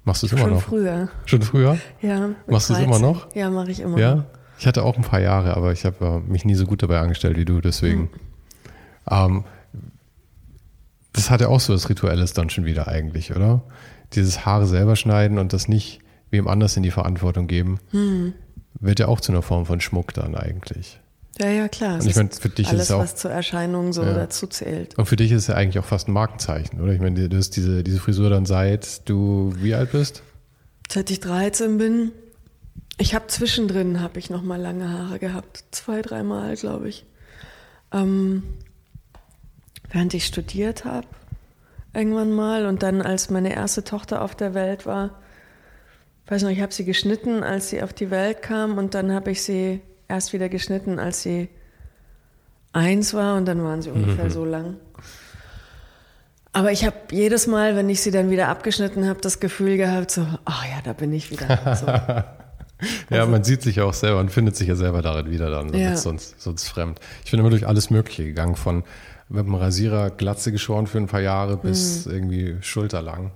[0.05, 0.61] Machst du es immer Schon noch?
[0.61, 1.09] früher.
[1.25, 1.77] Schon früher?
[2.01, 3.01] Ja, Machst du es immer 13.
[3.01, 3.35] noch?
[3.35, 3.99] Ja, mache ich immer noch.
[3.99, 4.25] Ja,
[4.59, 6.99] ich hatte auch ein paar Jahre, aber ich habe äh, mich nie so gut dabei
[6.99, 8.09] angestellt wie du, deswegen.
[9.09, 9.43] Ähm,
[11.11, 13.61] das hat ja auch so was Rituelles dann schon wieder eigentlich, oder?
[14.13, 15.99] Dieses Haare selber schneiden und das nicht
[16.31, 17.79] wem anders in die Verantwortung geben,
[18.79, 20.99] wird ja auch zu einer Form von Schmuck dann eigentlich.
[21.39, 21.95] Ja, ja, klar.
[21.95, 24.13] Und ich meine, ist für dich ist alles, es auch- was zur Erscheinung so Ja.
[24.13, 24.97] dazu zählt.
[24.97, 26.93] Und für dich ist es ja eigentlich auch fast ein Markenzeichen, oder?
[26.93, 30.21] Ich meine, du hast diese, diese Frisur dann seit du wie alt bist?
[30.91, 32.11] Seit ich 13 bin,
[32.99, 37.05] ich habe zwischendrin habe ich noch mal lange Haare gehabt, zwei, dreimal, glaube ich.
[37.91, 38.43] Ähm,
[39.91, 41.07] während ich studiert habe,
[41.95, 45.19] irgendwann mal und dann, als meine erste Tochter auf der Welt war,
[46.27, 49.31] weiß noch, ich habe sie geschnitten, als sie auf die Welt kam und dann habe
[49.31, 51.49] ich sie erst wieder geschnitten, als sie
[52.71, 54.77] eins war und dann waren sie ungefähr so lang.
[56.51, 60.11] Aber ich habe jedes Mal, wenn ich sie dann wieder abgeschnitten habe, das Gefühl gehabt,
[60.11, 62.25] so, ach ja, da bin ich wieder.
[63.09, 63.15] So.
[63.15, 65.69] Ja, man sieht sich ja auch selber und findet sich ja selber darin wieder dann,
[65.69, 65.95] so Ja.
[65.95, 66.99] sonst, sonst fremd.
[67.23, 68.83] Ich bin immer durch alles Mögliche gegangen, von
[69.29, 73.31] mit dem Rasierer Glatze geschoren für ein paar Jahre bis irgendwie schulterlang.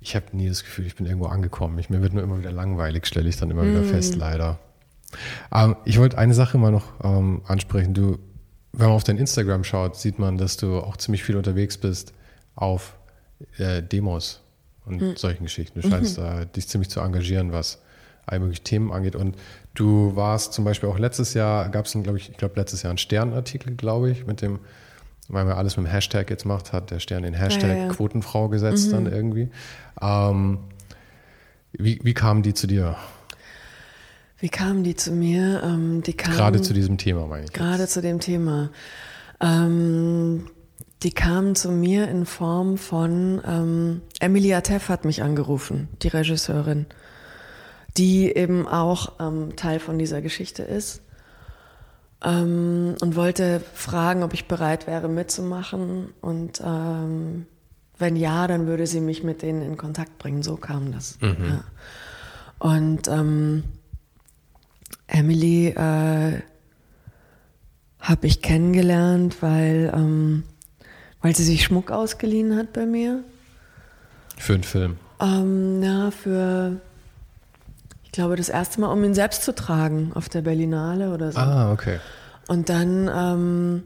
[0.00, 1.78] Ich habe nie das Gefühl, ich bin irgendwo angekommen.
[1.78, 4.58] Ich, mir wird nur immer wieder langweilig, stelle ich dann immer wieder fest, leider.
[5.52, 7.94] Ähm, ich wollte eine Sache mal noch ähm, ansprechen.
[7.94, 8.18] Du,
[8.72, 12.12] wenn man auf dein Instagram schaut, sieht man, dass du auch ziemlich viel unterwegs bist
[12.56, 12.96] auf
[13.58, 14.40] äh, Demos
[14.86, 15.80] und solchen Geschichten.
[15.80, 17.78] Du scheinst äh, dich ziemlich zu engagieren, was
[18.26, 19.16] all mögliche Themen angeht.
[19.16, 19.36] Und
[19.74, 22.90] du warst zum Beispiel auch letztes Jahr, gab es, glaube ich, ich glaube letztes Jahr
[22.90, 24.60] einen Sternartikel, glaube ich, mit dem,
[25.28, 27.86] weil man alles mit dem Hashtag jetzt macht, hat der Stern den Hashtag Ja, ja,
[27.86, 27.88] ja.
[27.88, 29.50] Quotenfrau gesetzt dann irgendwie.
[30.00, 30.58] Ähm,
[31.72, 32.96] wie, wie kamen die zu dir?
[34.44, 35.62] Wie kamen die zu mir?
[35.64, 37.48] Ähm, die kamen Gerade zu diesem Thema, meine ich.
[37.48, 37.56] jetzt.
[37.56, 38.68] gerade zu dem Thema.
[39.40, 40.50] Ähm,
[41.02, 46.84] die kamen zu mir in Form von ähm, Emilia Teff hat mich angerufen, die Regisseurin,
[47.96, 51.00] die eben auch ähm, Teil von dieser Geschichte ist
[52.22, 57.46] ähm, und wollte fragen, ob ich bereit wäre mitzumachen und ähm,
[57.96, 60.42] wenn ja, dann würde sie mich mit denen in Kontakt bringen.
[60.42, 61.16] So kam das.
[61.22, 61.64] Ja.
[62.58, 63.64] Und ähm,
[65.14, 66.40] Emily äh,
[68.00, 70.42] habe ich kennengelernt, weil, ähm,
[71.22, 73.22] weil sie sich Schmuck ausgeliehen hat bei mir.
[74.36, 74.96] Für einen Film.
[75.20, 76.80] Ähm, ja, für,
[78.02, 81.38] ich glaube, das erste Mal, um ihn selbst zu tragen auf der Berlinale oder so.
[81.38, 82.00] Ah, okay.
[82.48, 83.82] Und dann ähm,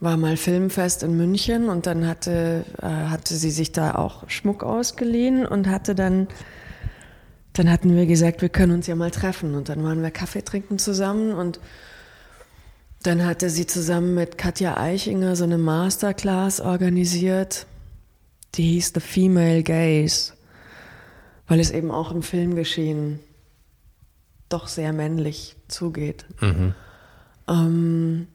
[0.00, 4.64] war mal Filmfest in München und dann hatte, äh, hatte sie sich da auch Schmuck
[4.64, 6.26] ausgeliehen und hatte dann,
[7.52, 9.54] dann hatten wir gesagt, wir können uns ja mal treffen.
[9.54, 11.60] Und dann waren wir Kaffee trinken zusammen und
[13.02, 17.66] dann hatte sie zusammen mit Katja Eichinger so eine Masterclass organisiert,
[18.54, 20.34] die hieß The Female Gaze,
[21.48, 23.18] weil es eben auch im Filmgeschehen
[24.48, 26.26] doch sehr männlich zugeht.
[27.48, 28.28] Ähm,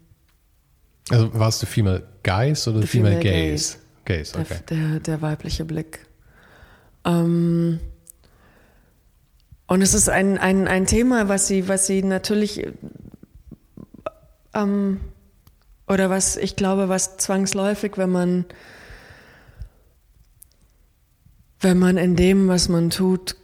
[1.09, 3.57] Also warst du Female Guys oder The Female, Female?
[4.03, 4.59] Gays, der, okay.
[4.69, 6.05] der, der weibliche Blick.
[7.05, 7.79] Ähm,
[9.67, 12.71] und es ist ein, ein, ein Thema, was sie, was sie natürlich, äh,
[14.53, 15.01] ähm,
[15.87, 18.45] oder was ich glaube, was zwangsläufig, wenn man,
[21.59, 23.35] wenn man in dem, was man tut,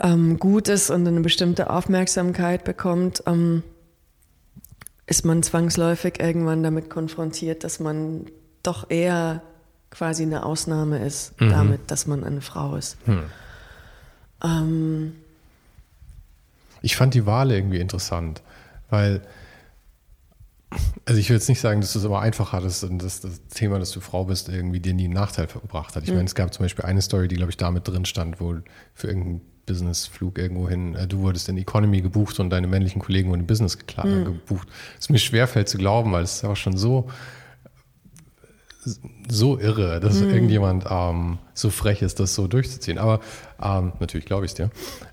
[0.00, 3.62] ähm, gut ist und eine bestimmte Aufmerksamkeit bekommt, ähm,
[5.06, 8.26] ist man zwangsläufig irgendwann damit konfrontiert, dass man
[8.62, 9.42] doch eher
[9.90, 12.98] quasi eine Ausnahme ist, damit, dass man eine Frau ist.
[14.44, 15.14] Ähm,
[16.82, 18.42] Ich fand die Wahl irgendwie interessant,
[18.90, 19.22] weil,
[21.06, 23.40] also ich will jetzt nicht sagen, dass du es immer einfach hattest und dass das
[23.48, 26.04] Thema, dass du Frau bist, irgendwie dir nie einen Nachteil verbracht hat.
[26.04, 28.40] Ich meine, es gab zum Beispiel eine Story, die, glaube ich, da mit drin stand,
[28.40, 28.56] wo
[28.94, 33.28] für irgendeinen Businessflug irgendwo hin, äh, du wurdest in Economy gebucht und deine männlichen Kollegen
[33.28, 34.66] wurden in Business gekla- gebucht.
[34.98, 37.10] Es mir schwerfällt zu glauben, weil es ist auch schon so,
[39.28, 40.30] so irre, dass mhm.
[40.30, 42.96] irgendjemand ähm, so frech ist, das so durchzuziehen.
[42.96, 43.20] Aber
[43.62, 44.70] ähm, natürlich glaube ich es dir.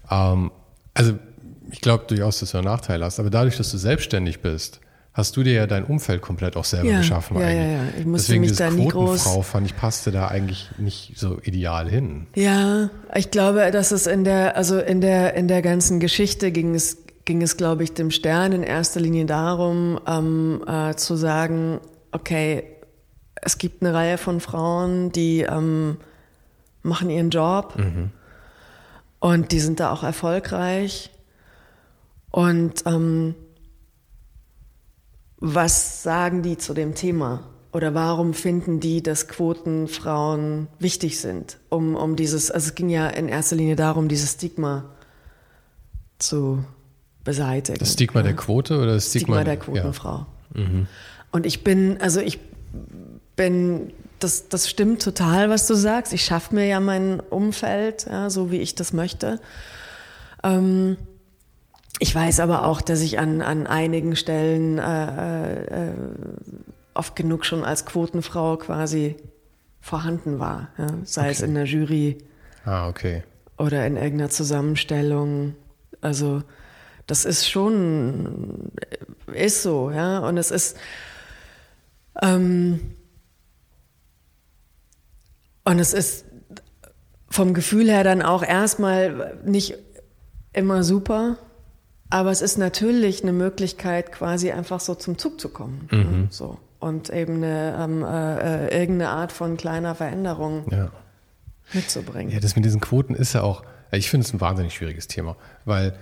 [0.10, 0.52] Ähm,
[0.94, 1.20] also
[1.72, 3.20] ich glaube durchaus, dass du einen Nachteil hast.
[3.20, 4.80] Aber dadurch, dass du selbstständig bist,
[5.14, 7.66] hast du dir ja dein Umfeld komplett auch selber ja, geschaffen ja, eigentlich.
[7.66, 7.84] Ja, ja.
[8.00, 11.14] Ich musste Deswegen mich diese da nie Quotenfrau groß fand ich passte da eigentlich nicht
[11.16, 12.28] so ideal hin.
[12.36, 16.76] Ja, ich glaube, dass es in der, also in der, in der ganzen Geschichte ging
[16.76, 21.80] es, ging es, glaube ich, dem Stern in erster Linie darum, ähm, äh, zu sagen,
[22.12, 22.64] okay,
[23.42, 25.98] es gibt eine Reihe von Frauen, die ähm,
[26.84, 28.12] machen ihren Job Mhm.
[29.20, 31.10] und die sind da auch erfolgreich.
[32.36, 33.34] Und ähm,
[35.38, 37.46] was sagen die zu dem Thema?
[37.72, 41.60] Oder warum finden die, dass Quotenfrauen wichtig sind?
[41.70, 44.84] Um, um dieses, also es ging ja in erster Linie darum, dieses Stigma
[46.20, 46.66] zu
[47.24, 47.80] beseitigen.
[47.80, 48.26] Das Stigma ja.
[48.26, 49.60] der Quote oder das Stigma, Stigma der Ja.
[49.62, 50.26] Quotenfrau.
[50.56, 50.88] Mhm.
[51.32, 52.40] Und ich bin, also ich
[53.38, 56.12] bin, das, das stimmt total, was du sagst.
[56.12, 59.40] Ich schaffe mir ja mein Umfeld, ja, so wie ich das möchte.
[60.44, 60.98] Ähm,
[62.00, 65.94] ich weiß aber auch, dass ich an, an einigen Stellen äh, äh,
[66.94, 69.16] oft genug schon als Quotenfrau quasi
[69.80, 70.70] vorhanden war.
[70.78, 70.88] Ja?
[71.04, 71.48] Sei es Okay.
[71.50, 72.18] in der Jury
[72.66, 73.24] Ah, okay.
[73.58, 75.56] oder in irgendeiner Zusammenstellung.
[76.02, 76.42] Also
[77.08, 78.72] das ist schon,
[79.34, 80.20] ist so, ja.
[80.20, 80.76] Und es ist,
[82.22, 82.80] ähm,
[85.64, 86.26] und es ist
[87.30, 89.76] vom Gefühl her dann auch erstmal nicht
[90.54, 91.38] immer super,
[92.16, 95.90] aber es ist natürlich eine Möglichkeit, quasi einfach so zum Zug zu kommen.
[95.92, 95.98] Mhm.
[96.00, 96.58] Ja, so.
[96.80, 100.92] Und eben eine, ähm, äh, äh, irgendeine Art von kleiner Veränderung Ja.
[101.74, 102.32] mitzubringen.
[102.32, 105.36] Ja, das mit diesen Quoten ist ja auch, ich finde es ein wahnsinnig schwieriges Thema,
[105.66, 105.94] weil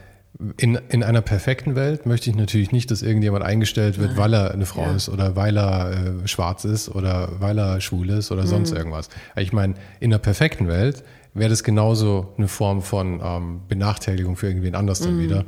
[0.58, 4.52] in, in einer perfekten Welt möchte ich natürlich nicht, dass irgendjemand eingestellt wird, weil er
[4.52, 4.96] eine Frau Ja.
[4.96, 5.92] ist oder weil er
[6.24, 8.78] äh, schwarz ist oder weil er schwul ist oder sonst Mhm.
[8.78, 9.10] irgendwas.
[9.36, 11.04] Ich meine, in einer perfekten Welt
[11.36, 15.06] wäre das genauso eine Form von ähm, Benachteiligung für irgendwen anders Mhm.
[15.06, 15.44] dann wieder.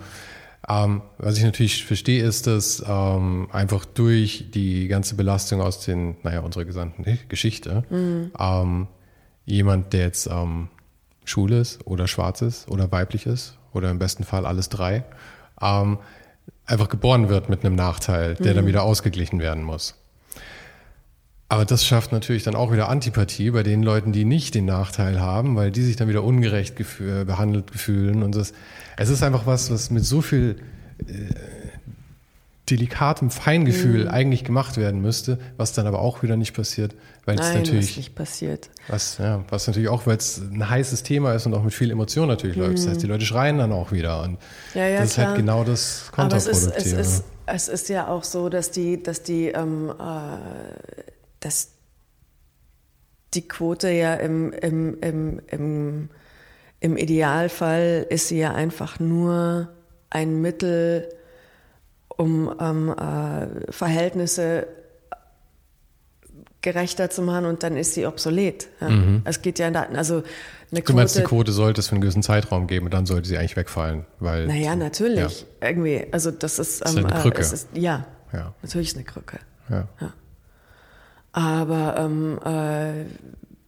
[0.68, 6.18] Ähm, was ich natürlich verstehe, ist, dass ähm, einfach durch die ganze Belastung aus den,
[6.24, 7.84] naja, unserer gesamten Geschichte,
[8.40, 8.88] ähm,
[9.46, 10.70] jemand, der jetzt ähm,
[11.24, 15.04] schwul ist oder schwarz ist oder weiblich ist oder im besten Fall alles drei,
[15.62, 16.00] ähm,
[16.66, 19.94] einfach geboren wird mit einem Nachteil, der dann wieder ausgeglichen werden muss.
[21.48, 25.22] Aber das schafft natürlich dann auch wieder Antipathie bei den Leuten, die nicht den Nachteil
[25.22, 28.24] haben, weil die sich dann wieder ungerecht gefü- behandelt fühlen.
[28.24, 28.54] Und das,
[28.98, 30.58] es ist einfach was, was mit so viel
[31.00, 31.14] äh,
[32.70, 37.42] delikatem Feingefühl eigentlich gemacht werden müsste, was dann aber auch wieder nicht passiert, weil es
[37.42, 38.70] Nein, was natürlich nicht passiert.
[38.88, 41.92] was, ja, was natürlich auch, weil es ein heißes Thema ist und auch mit viel
[41.92, 42.80] Emotion natürlich läuft.
[42.80, 44.24] Das heißt, die Leute schreien dann auch wieder.
[44.24, 44.38] Und Mhm.
[44.74, 45.38] Ja, ja, das ist halt klar.
[45.38, 47.02] genau das Aber es ist, es, Kontraproduktive.
[47.02, 51.04] ist, es ist ja auch so, dass die, dass die, ähm, äh,
[51.42, 51.70] dass
[53.36, 56.10] die Quote ja im, im, im, im,
[56.86, 59.70] im Idealfall ist sie ja einfach nur
[60.12, 61.10] ein Mittel,
[62.10, 64.68] um ähm, äh, Verhältnisse
[66.62, 68.68] gerechter zu machen und dann ist sie obsolet.
[68.82, 68.90] Ja.
[69.24, 70.18] Es geht ja, da, also
[70.72, 70.84] eine Mhm.
[70.86, 73.38] du meinst, die Quote, sollte es für einen gewissen Zeitraum geben und dann sollte sie
[73.40, 74.06] eigentlich wegfallen.
[74.20, 75.48] Weil, naja, natürlich.
[75.62, 77.42] Irgendwie, also das ist, ist halt eine äh, Krücke.
[77.42, 79.40] es ist, ja, Ja, natürlich ist eine Krücke.
[79.72, 79.88] ja.
[81.32, 83.06] Aber ähm, äh,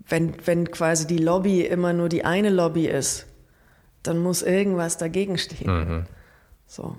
[0.09, 3.25] wenn, wenn quasi die Lobby immer nur die eine Lobby ist,
[4.03, 5.67] dann muss irgendwas dagegen stehen.
[5.67, 6.05] Mhm.
[6.65, 6.95] So.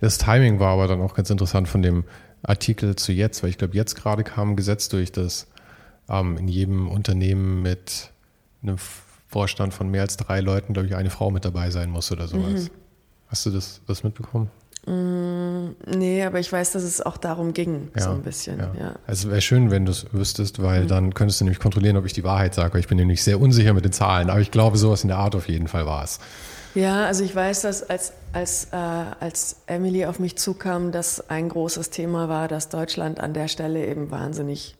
[0.00, 2.04] Das Timing war aber dann auch ganz interessant von dem
[2.42, 5.46] Artikel zu jetzt, weil ich glaube, jetzt gerade kam ein Gesetz durch, dass
[6.08, 8.10] ähm, in jedem Unternehmen mit
[8.62, 8.78] einem
[9.28, 12.26] Vorstand von mehr als drei Leuten, glaube ich, eine Frau mit dabei sein muss oder
[12.26, 12.64] sowas.
[12.64, 12.70] Mhm.
[13.28, 14.50] Hast du das, das mitbekommen?
[14.86, 18.58] Nee, aber ich weiß, dass es auch darum ging, so ein bisschen.
[18.58, 18.66] Ja.
[18.66, 18.96] Mhm.
[19.06, 22.14] Also wäre schön, wenn du es wüsstest, weil dann könntest du nämlich kontrollieren, ob ich
[22.14, 22.74] die Wahrheit sage.
[22.74, 25.18] weil Ich bin nämlich sehr unsicher mit den Zahlen, aber ich glaube, sowas in der
[25.18, 26.18] Art auf jeden Fall war es.
[26.74, 31.48] Ja, also ich weiß, dass als, als, äh, als Emily auf mich zukam, dass ein
[31.48, 34.76] großes Thema war, dass Deutschland an der Stelle eben wahnsinnig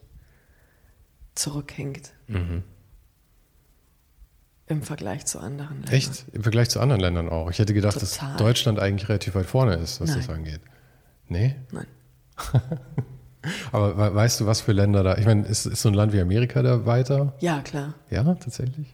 [1.35, 2.11] zurückhängt.
[4.71, 5.93] Im Vergleich zu anderen Ländern.
[5.93, 6.25] Echt?
[6.33, 7.49] Im Vergleich zu anderen Ländern auch.
[7.51, 8.29] Ich hätte gedacht, Total.
[8.29, 10.37] dass Deutschland eigentlich relativ weit vorne ist, was das Nein.
[10.37, 10.61] angeht.
[11.27, 11.55] Nee?
[11.71, 11.87] Nein.
[13.71, 15.17] Aber we- weißt du, was für Länder da?
[15.17, 17.33] Ich meine, ist, ist so ein Land wie Amerika da weiter?
[17.39, 17.95] Ja, klar.
[18.09, 18.93] Ja, tatsächlich.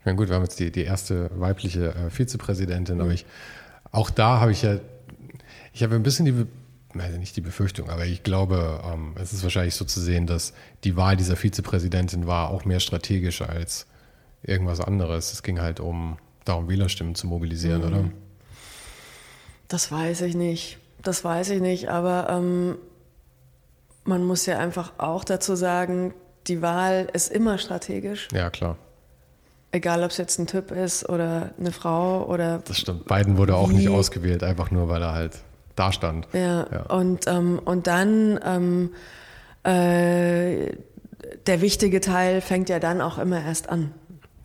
[0.00, 3.26] Ich meine, gut, wir haben jetzt die, die erste weibliche äh, Vizepräsidentin, aber ich,
[3.90, 4.76] auch da habe ich ja,
[5.72, 6.46] ich habe ein bisschen die,
[6.98, 10.52] also nicht die Befürchtung, aber ich glaube, ähm, es ist wahrscheinlich so zu sehen, dass
[10.84, 13.86] die Wahl dieser Vizepräsidentin war auch mehr strategisch als
[14.42, 15.32] irgendwas anderes.
[15.32, 18.04] Es ging halt um, darum, Wählerstimmen zu mobilisieren, oder?
[19.68, 20.78] Das weiß ich nicht.
[21.02, 22.76] Das weiß ich nicht, aber ähm,
[24.04, 26.12] man muss ja einfach auch dazu sagen,
[26.46, 28.28] die Wahl ist immer strategisch.
[28.32, 28.76] Ja, klar.
[29.72, 32.58] Egal, ob es jetzt ein Typ ist oder eine Frau oder.
[32.64, 33.06] Das stimmt.
[33.06, 35.38] Biden wurde auch nicht ausgewählt, einfach nur, weil er halt
[35.76, 36.26] da stand.
[36.32, 36.82] Ja, ja.
[36.86, 38.90] Und, ähm, und dann ähm,
[39.62, 40.72] äh,
[41.46, 43.92] der wichtige Teil fängt ja dann auch immer erst an.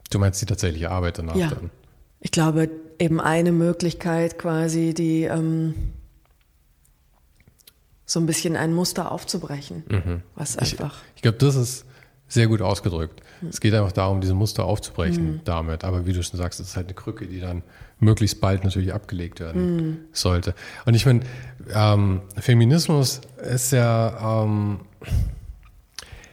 [0.09, 1.49] Du meinst die tatsächliche Arbeit danach ja.
[1.49, 1.71] dann?
[2.19, 5.73] Ich glaube, eben eine Möglichkeit quasi, die ähm,
[8.05, 9.83] so ein bisschen ein Muster aufzubrechen.
[9.89, 10.21] Mhm.
[10.35, 11.01] Was einfach.
[11.09, 11.85] Ich, ich glaube, das ist
[12.27, 13.21] sehr gut ausgedrückt.
[13.41, 13.49] Mhm.
[13.49, 15.41] Es geht einfach darum, diese Muster aufzubrechen mhm.
[15.43, 15.83] damit.
[15.83, 17.63] Aber wie du schon sagst, es ist halt eine Krücke, die dann
[17.99, 19.97] möglichst bald natürlich abgelegt werden mhm.
[20.11, 20.53] sollte.
[20.85, 21.21] Und ich meine,
[21.73, 24.79] ähm, Feminismus ist ja, ähm,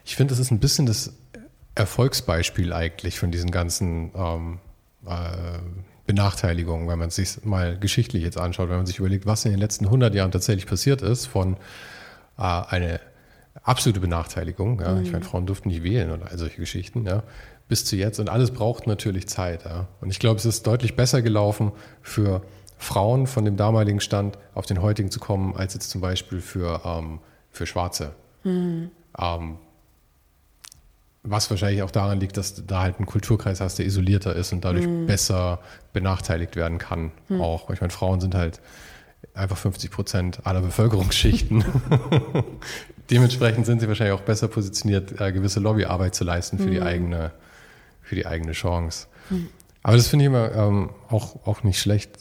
[0.05, 1.13] ich finde, das ist ein bisschen das
[1.75, 4.59] Erfolgsbeispiel eigentlich von diesen ganzen ähm,
[5.05, 5.59] äh,
[6.05, 9.51] Benachteiligung, wenn man es sich mal geschichtlich jetzt anschaut, wenn man sich überlegt, was in
[9.51, 11.55] den letzten 100 Jahren tatsächlich passiert ist, von
[12.37, 12.99] äh, eine
[13.63, 15.03] absolute Benachteiligung, ja, mhm.
[15.03, 17.23] ich meine, Frauen durften nicht wählen oder all solche Geschichten, ja,
[17.67, 19.87] bis zu jetzt und alles braucht natürlich Zeit, ja.
[20.01, 21.71] Und ich glaube, es ist deutlich besser gelaufen
[22.01, 22.43] für
[22.77, 26.81] Frauen von dem damaligen Stand auf den heutigen zu kommen, als jetzt zum Beispiel für,
[26.83, 27.19] ähm,
[27.49, 28.13] für Schwarze.
[28.43, 28.91] Mhm.
[29.17, 29.57] Ähm,
[31.23, 34.51] was wahrscheinlich auch daran liegt, dass du da halt einen Kulturkreis hast, der isolierter ist
[34.51, 35.05] und dadurch mhm.
[35.05, 35.59] besser
[35.93, 37.11] benachteiligt werden kann.
[37.29, 37.41] Mhm.
[37.41, 37.69] Auch.
[37.69, 38.61] Ich meine, Frauen sind halt
[39.33, 41.63] einfach 50 Prozent aller Bevölkerungsschichten.
[43.09, 46.71] Dementsprechend sind sie wahrscheinlich auch besser positioniert, äh, gewisse Lobbyarbeit zu leisten für, mhm.
[46.71, 47.31] die, eigene,
[48.01, 49.07] für die eigene Chance.
[49.29, 49.47] Mhm.
[49.81, 52.17] Aber das finde ich immer ähm, auch, auch nicht schlecht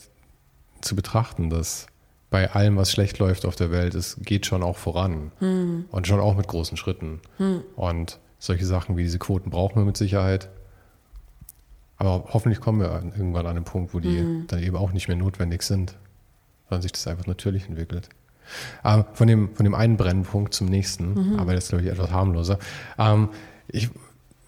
[0.80, 1.86] zu betrachten, dass
[2.30, 5.32] bei allem, was schlecht läuft auf der Welt, es geht schon auch voran.
[5.40, 5.86] Mhm.
[5.90, 7.20] Und schon auch mit großen Schritten.
[7.38, 7.62] Mhm.
[7.76, 10.48] Und solche Sachen wie diese Quoten brauchen wir mit Sicherheit.
[11.96, 14.46] Aber hoffentlich kommen wir irgendwann an einen Punkt, wo die mhm.
[14.48, 15.94] dann eben auch nicht mehr notwendig sind,
[16.68, 18.08] sondern sich das einfach natürlich entwickelt.
[18.82, 21.38] Aber von dem, von dem einen Brennpunkt zum nächsten, mhm.
[21.38, 22.58] aber jetzt glaube ich etwas harmloser.
[22.98, 23.28] Ähm,
[23.68, 23.90] ich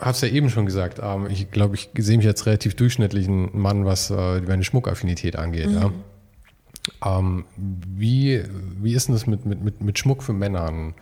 [0.01, 3.57] habe es ja eben schon gesagt, ähm, ich glaube, ich sehe mich als relativ durchschnittlichen
[3.57, 5.68] Mann, was äh, meine Schmuckaffinität angeht.
[5.68, 5.74] Mhm.
[5.74, 5.92] Ja.
[7.05, 8.43] Ähm, wie,
[8.80, 10.93] wie ist denn das mit, mit, mit, mit Schmuck für Männer?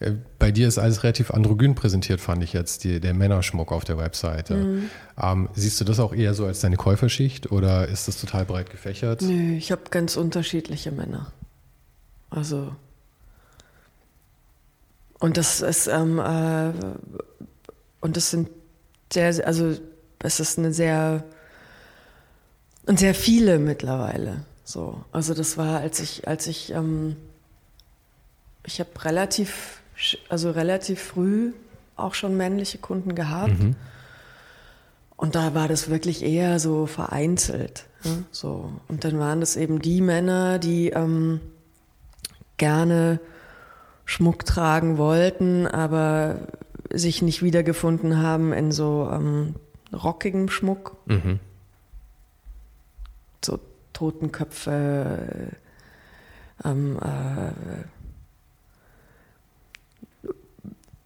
[0.00, 3.84] Äh, bei dir ist alles relativ androgyn präsentiert, fand ich jetzt, die, der Männerschmuck auf
[3.84, 4.54] der Webseite.
[4.54, 4.90] Mhm.
[5.20, 8.70] Ähm, siehst du das auch eher so als deine Käuferschicht oder ist das total breit
[8.70, 9.22] gefächert?
[9.22, 11.32] Nö, ich habe ganz unterschiedliche Männer.
[12.30, 12.74] Also.
[15.18, 16.72] Und das ist, ähm, äh,
[18.00, 18.48] und das sind
[19.12, 19.76] sehr, also
[20.18, 21.24] es ist eine sehr,
[22.86, 24.44] und sehr viele mittlerweile.
[24.66, 25.00] So.
[25.12, 27.16] Also das war, als ich, als ich, ähm,
[28.64, 29.80] ich habe relativ
[30.28, 31.52] also relativ früh
[31.96, 33.58] auch schon männliche Kunden gehabt.
[33.58, 33.76] Mhm.
[35.16, 37.86] Und da war das wirklich eher so vereinzelt.
[38.04, 38.24] Ne?
[38.30, 38.70] So.
[38.88, 41.40] Und dann waren das eben die Männer, die ähm,
[42.58, 43.18] gerne
[44.04, 46.48] Schmuck tragen wollten, aber
[46.92, 49.54] sich nicht wiedergefunden haben in so ähm,
[49.92, 50.96] rockigem Schmuck.
[51.06, 51.40] Mhm.
[53.96, 55.52] Totenköpfe,
[56.64, 57.52] ähm, äh,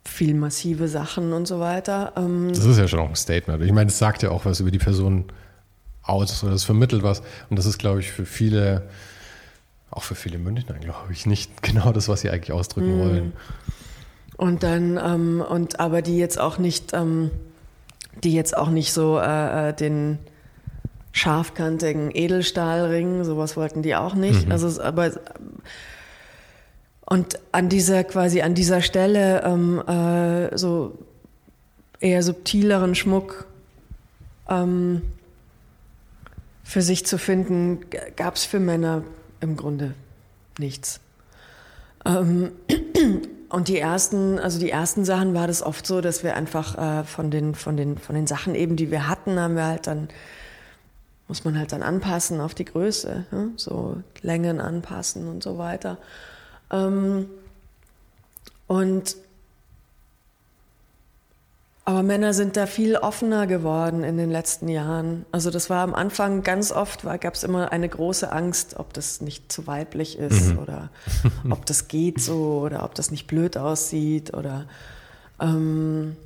[0.04, 2.12] viel massive Sachen und so weiter.
[2.16, 3.62] Ähm das ist ja schon auch ein Statement.
[3.62, 5.26] Ich meine, es sagt ja auch was über die Person
[6.02, 7.22] aus oder es vermittelt was.
[7.48, 8.88] Und das ist, glaube ich, für viele,
[9.92, 13.00] auch für viele Münchner, glaube ich, nicht genau das, was sie eigentlich ausdrücken mm.
[13.00, 13.32] wollen.
[14.36, 17.30] Und dann, ähm, und aber die jetzt auch nicht, ähm,
[18.24, 20.18] die jetzt auch nicht so äh, äh den
[21.12, 24.46] scharfkantigen Edelstahlring, sowas wollten die auch nicht.
[24.46, 24.52] Mhm.
[24.52, 25.12] Also, aber
[27.04, 30.96] und an dieser quasi an dieser Stelle ähm, äh, so
[31.98, 33.46] eher subtileren Schmuck
[34.48, 35.02] ähm,
[36.62, 37.80] für sich zu finden,
[38.16, 39.02] gab es für Männer
[39.40, 39.94] im Grunde
[40.58, 41.00] nichts.
[42.04, 42.52] Ähm,
[43.48, 47.04] und die ersten, also die ersten Sachen war das oft so, dass wir einfach äh,
[47.04, 50.08] von den von den von den Sachen eben, die wir hatten, haben wir halt dann
[51.30, 53.52] muss man halt dann anpassen auf die Größe, ne?
[53.54, 55.96] so Längen anpassen und so weiter.
[56.72, 57.26] Ähm,
[58.66, 59.14] und
[61.84, 65.24] aber Männer sind da viel offener geworden in den letzten Jahren.
[65.30, 69.20] Also das war am Anfang ganz oft, gab es immer eine große Angst, ob das
[69.20, 70.58] nicht zu weiblich ist mhm.
[70.58, 70.90] oder
[71.48, 74.66] ob das geht so oder ob das nicht blöd aussieht oder
[75.40, 76.16] ähm,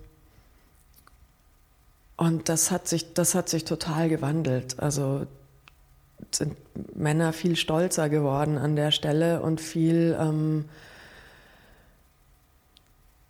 [2.16, 4.78] und das hat sich, das hat sich total gewandelt.
[4.78, 5.26] Also
[6.30, 6.56] sind
[6.94, 10.66] Männer viel stolzer geworden an der Stelle und viel, ähm,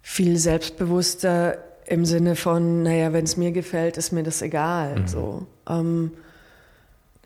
[0.03, 5.01] viel selbstbewusster im Sinne von, naja, wenn es mir gefällt, ist mir das egal.
[5.01, 5.09] Mhm.
[5.09, 5.47] So.
[5.69, 6.13] Ähm,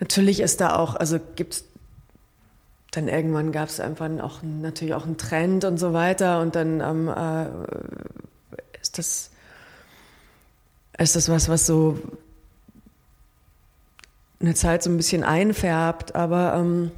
[0.00, 1.64] natürlich ist da auch, also gibt es
[2.90, 6.80] dann irgendwann gab es einfach auch natürlich auch einen Trend und so weiter und dann
[6.80, 7.46] ähm, äh,
[8.80, 9.30] ist das
[10.98, 11.98] ist das was, was so
[14.40, 16.90] eine Zeit so ein bisschen einfärbt, aber ähm,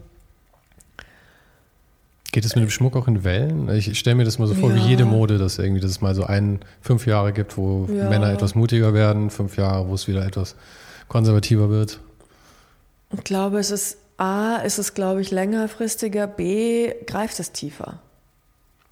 [2.32, 3.68] Geht es mit dem Schmuck auch in Wellen?
[3.70, 4.76] Ich stelle mir das mal so vor, Ja.
[4.76, 8.08] wie jede Mode, dass irgendwie, dass es mal so ein, fünf Jahre gibt, wo Ja.
[8.08, 10.54] Männer etwas mutiger werden, fünf Jahre, wo es wieder etwas
[11.08, 11.98] konservativer wird.
[13.12, 17.98] ich glaube, es ist A, ist es, glaube ich, längerfristiger, B, greift es tiefer.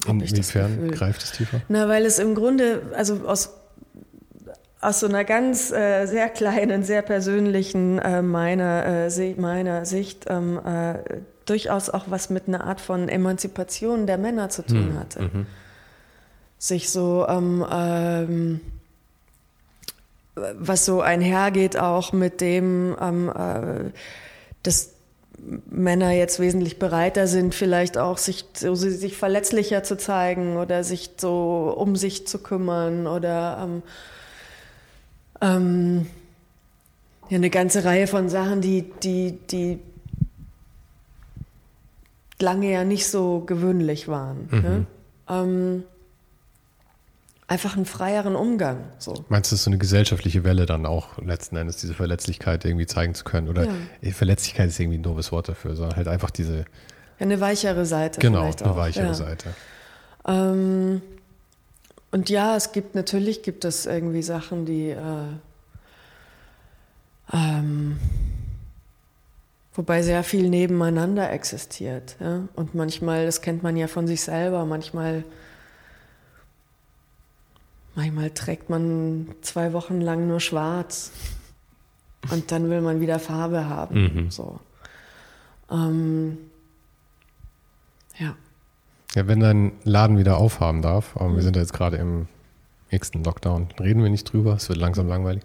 [0.07, 1.61] Inwiefern greift es tiefer?
[1.69, 3.51] Na, weil es im Grunde, also aus,
[4.81, 10.61] aus so einer ganz äh, sehr kleinen, sehr persönlichen äh, meiner, äh, meiner Sicht ähm,
[10.65, 15.31] äh, durchaus auch was mit einer Art von Emanzipation der Männer zu tun hatte.
[16.59, 18.61] Sich so, ähm, ähm,
[20.35, 23.91] was so einhergeht auch mit dem, ähm, äh,
[24.63, 24.91] dass
[25.71, 31.13] Männer jetzt wesentlich bereiter sind, vielleicht auch sich, so, sich verletzlicher zu zeigen oder sich
[31.17, 33.83] so um sich zu kümmern oder
[35.41, 36.07] ähm,
[37.29, 39.79] ja, eine ganze Reihe von Sachen, die, die, die
[42.41, 44.49] lange ja nicht so gewöhnlich waren.
[44.51, 44.87] Ne?
[45.29, 45.85] Ähm,
[47.49, 48.85] einfach einen freieren Umgang.
[48.99, 49.25] So.
[49.29, 52.87] Meinst du, das ist so eine gesellschaftliche Welle dann auch letzten Endes, diese Verletzlichkeit irgendwie
[52.87, 53.49] zeigen zu können?
[53.49, 54.13] Oder Ja.
[54.13, 56.65] Verletzlichkeit ist irgendwie ein doofes Wort dafür, sondern halt einfach diese, Ja,
[57.21, 58.21] eine weichere Seite.
[58.21, 59.15] genau, eine weichere ja.
[59.15, 59.49] Seite.
[60.27, 61.03] Ähm,
[62.11, 65.27] und ja, es gibt natürlich gibt es irgendwie Sachen, die äh,
[67.33, 67.99] ähm,
[69.75, 72.17] wobei sehr viel nebeneinander existiert.
[72.21, 72.49] Ja?
[72.55, 75.25] Und manchmal, das kennt man ja von sich selber, manchmal
[77.95, 81.11] manchmal trägt man zwei Wochen lang nur schwarz
[82.31, 84.03] und dann will man wieder Farbe haben.
[84.03, 84.31] Mhm.
[84.31, 84.61] So.
[85.71, 86.39] Ähm,
[88.19, 88.37] ja.
[89.15, 92.29] Ja, wenn dein Laden wieder aufhaben darf, ähm, wir sind ja jetzt gerade im
[92.91, 95.43] nächsten Lockdown, reden wir nicht drüber, es wird langsam langweilig,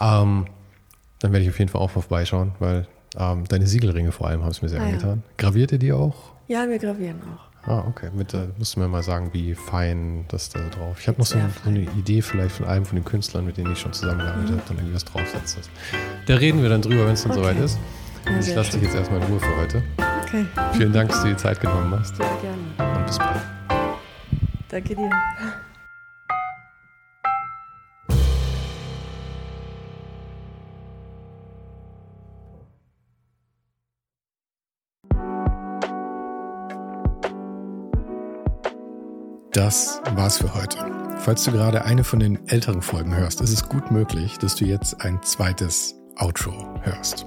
[0.00, 0.46] ähm,
[1.18, 2.86] dann werde ich auf jeden Fall auch vorbeischauen, weil
[3.18, 4.92] ähm, deine Siegelringe vor allem haben es mir sehr Ah, ja.
[4.92, 5.22] angetan.
[5.38, 6.14] Graviert ihr die auch?
[6.48, 7.68] ja, wir gravieren auch.
[7.68, 8.08] Ah, okay.
[8.14, 10.98] Mit, äh, musst du mir mal sagen, wie fein das da drauf.
[10.98, 13.58] Ich habe noch so, ein, so eine Idee vielleicht von einem von den Künstlern, mit
[13.58, 15.58] denen ich schon zusammengearbeitet habe, dann irgendwie was draufsetzt.
[16.26, 17.40] Da reden wir dann drüber, wenn es dann Okay.
[17.42, 17.78] soweit ist.
[18.24, 19.82] Ja, ich lasse dich jetzt erstmal in Ruhe für heute.
[20.32, 22.98] Okay, Vielen Dank, dass du dir die Zeit genommen hast sehr gerne.
[22.98, 23.40] und bis bald.
[24.68, 25.10] Danke dir.
[39.52, 40.78] Das war's für heute.
[41.18, 44.64] Falls du gerade eine von den älteren Folgen hörst, ist es gut möglich, dass du
[44.64, 47.26] jetzt ein zweites Outro hörst.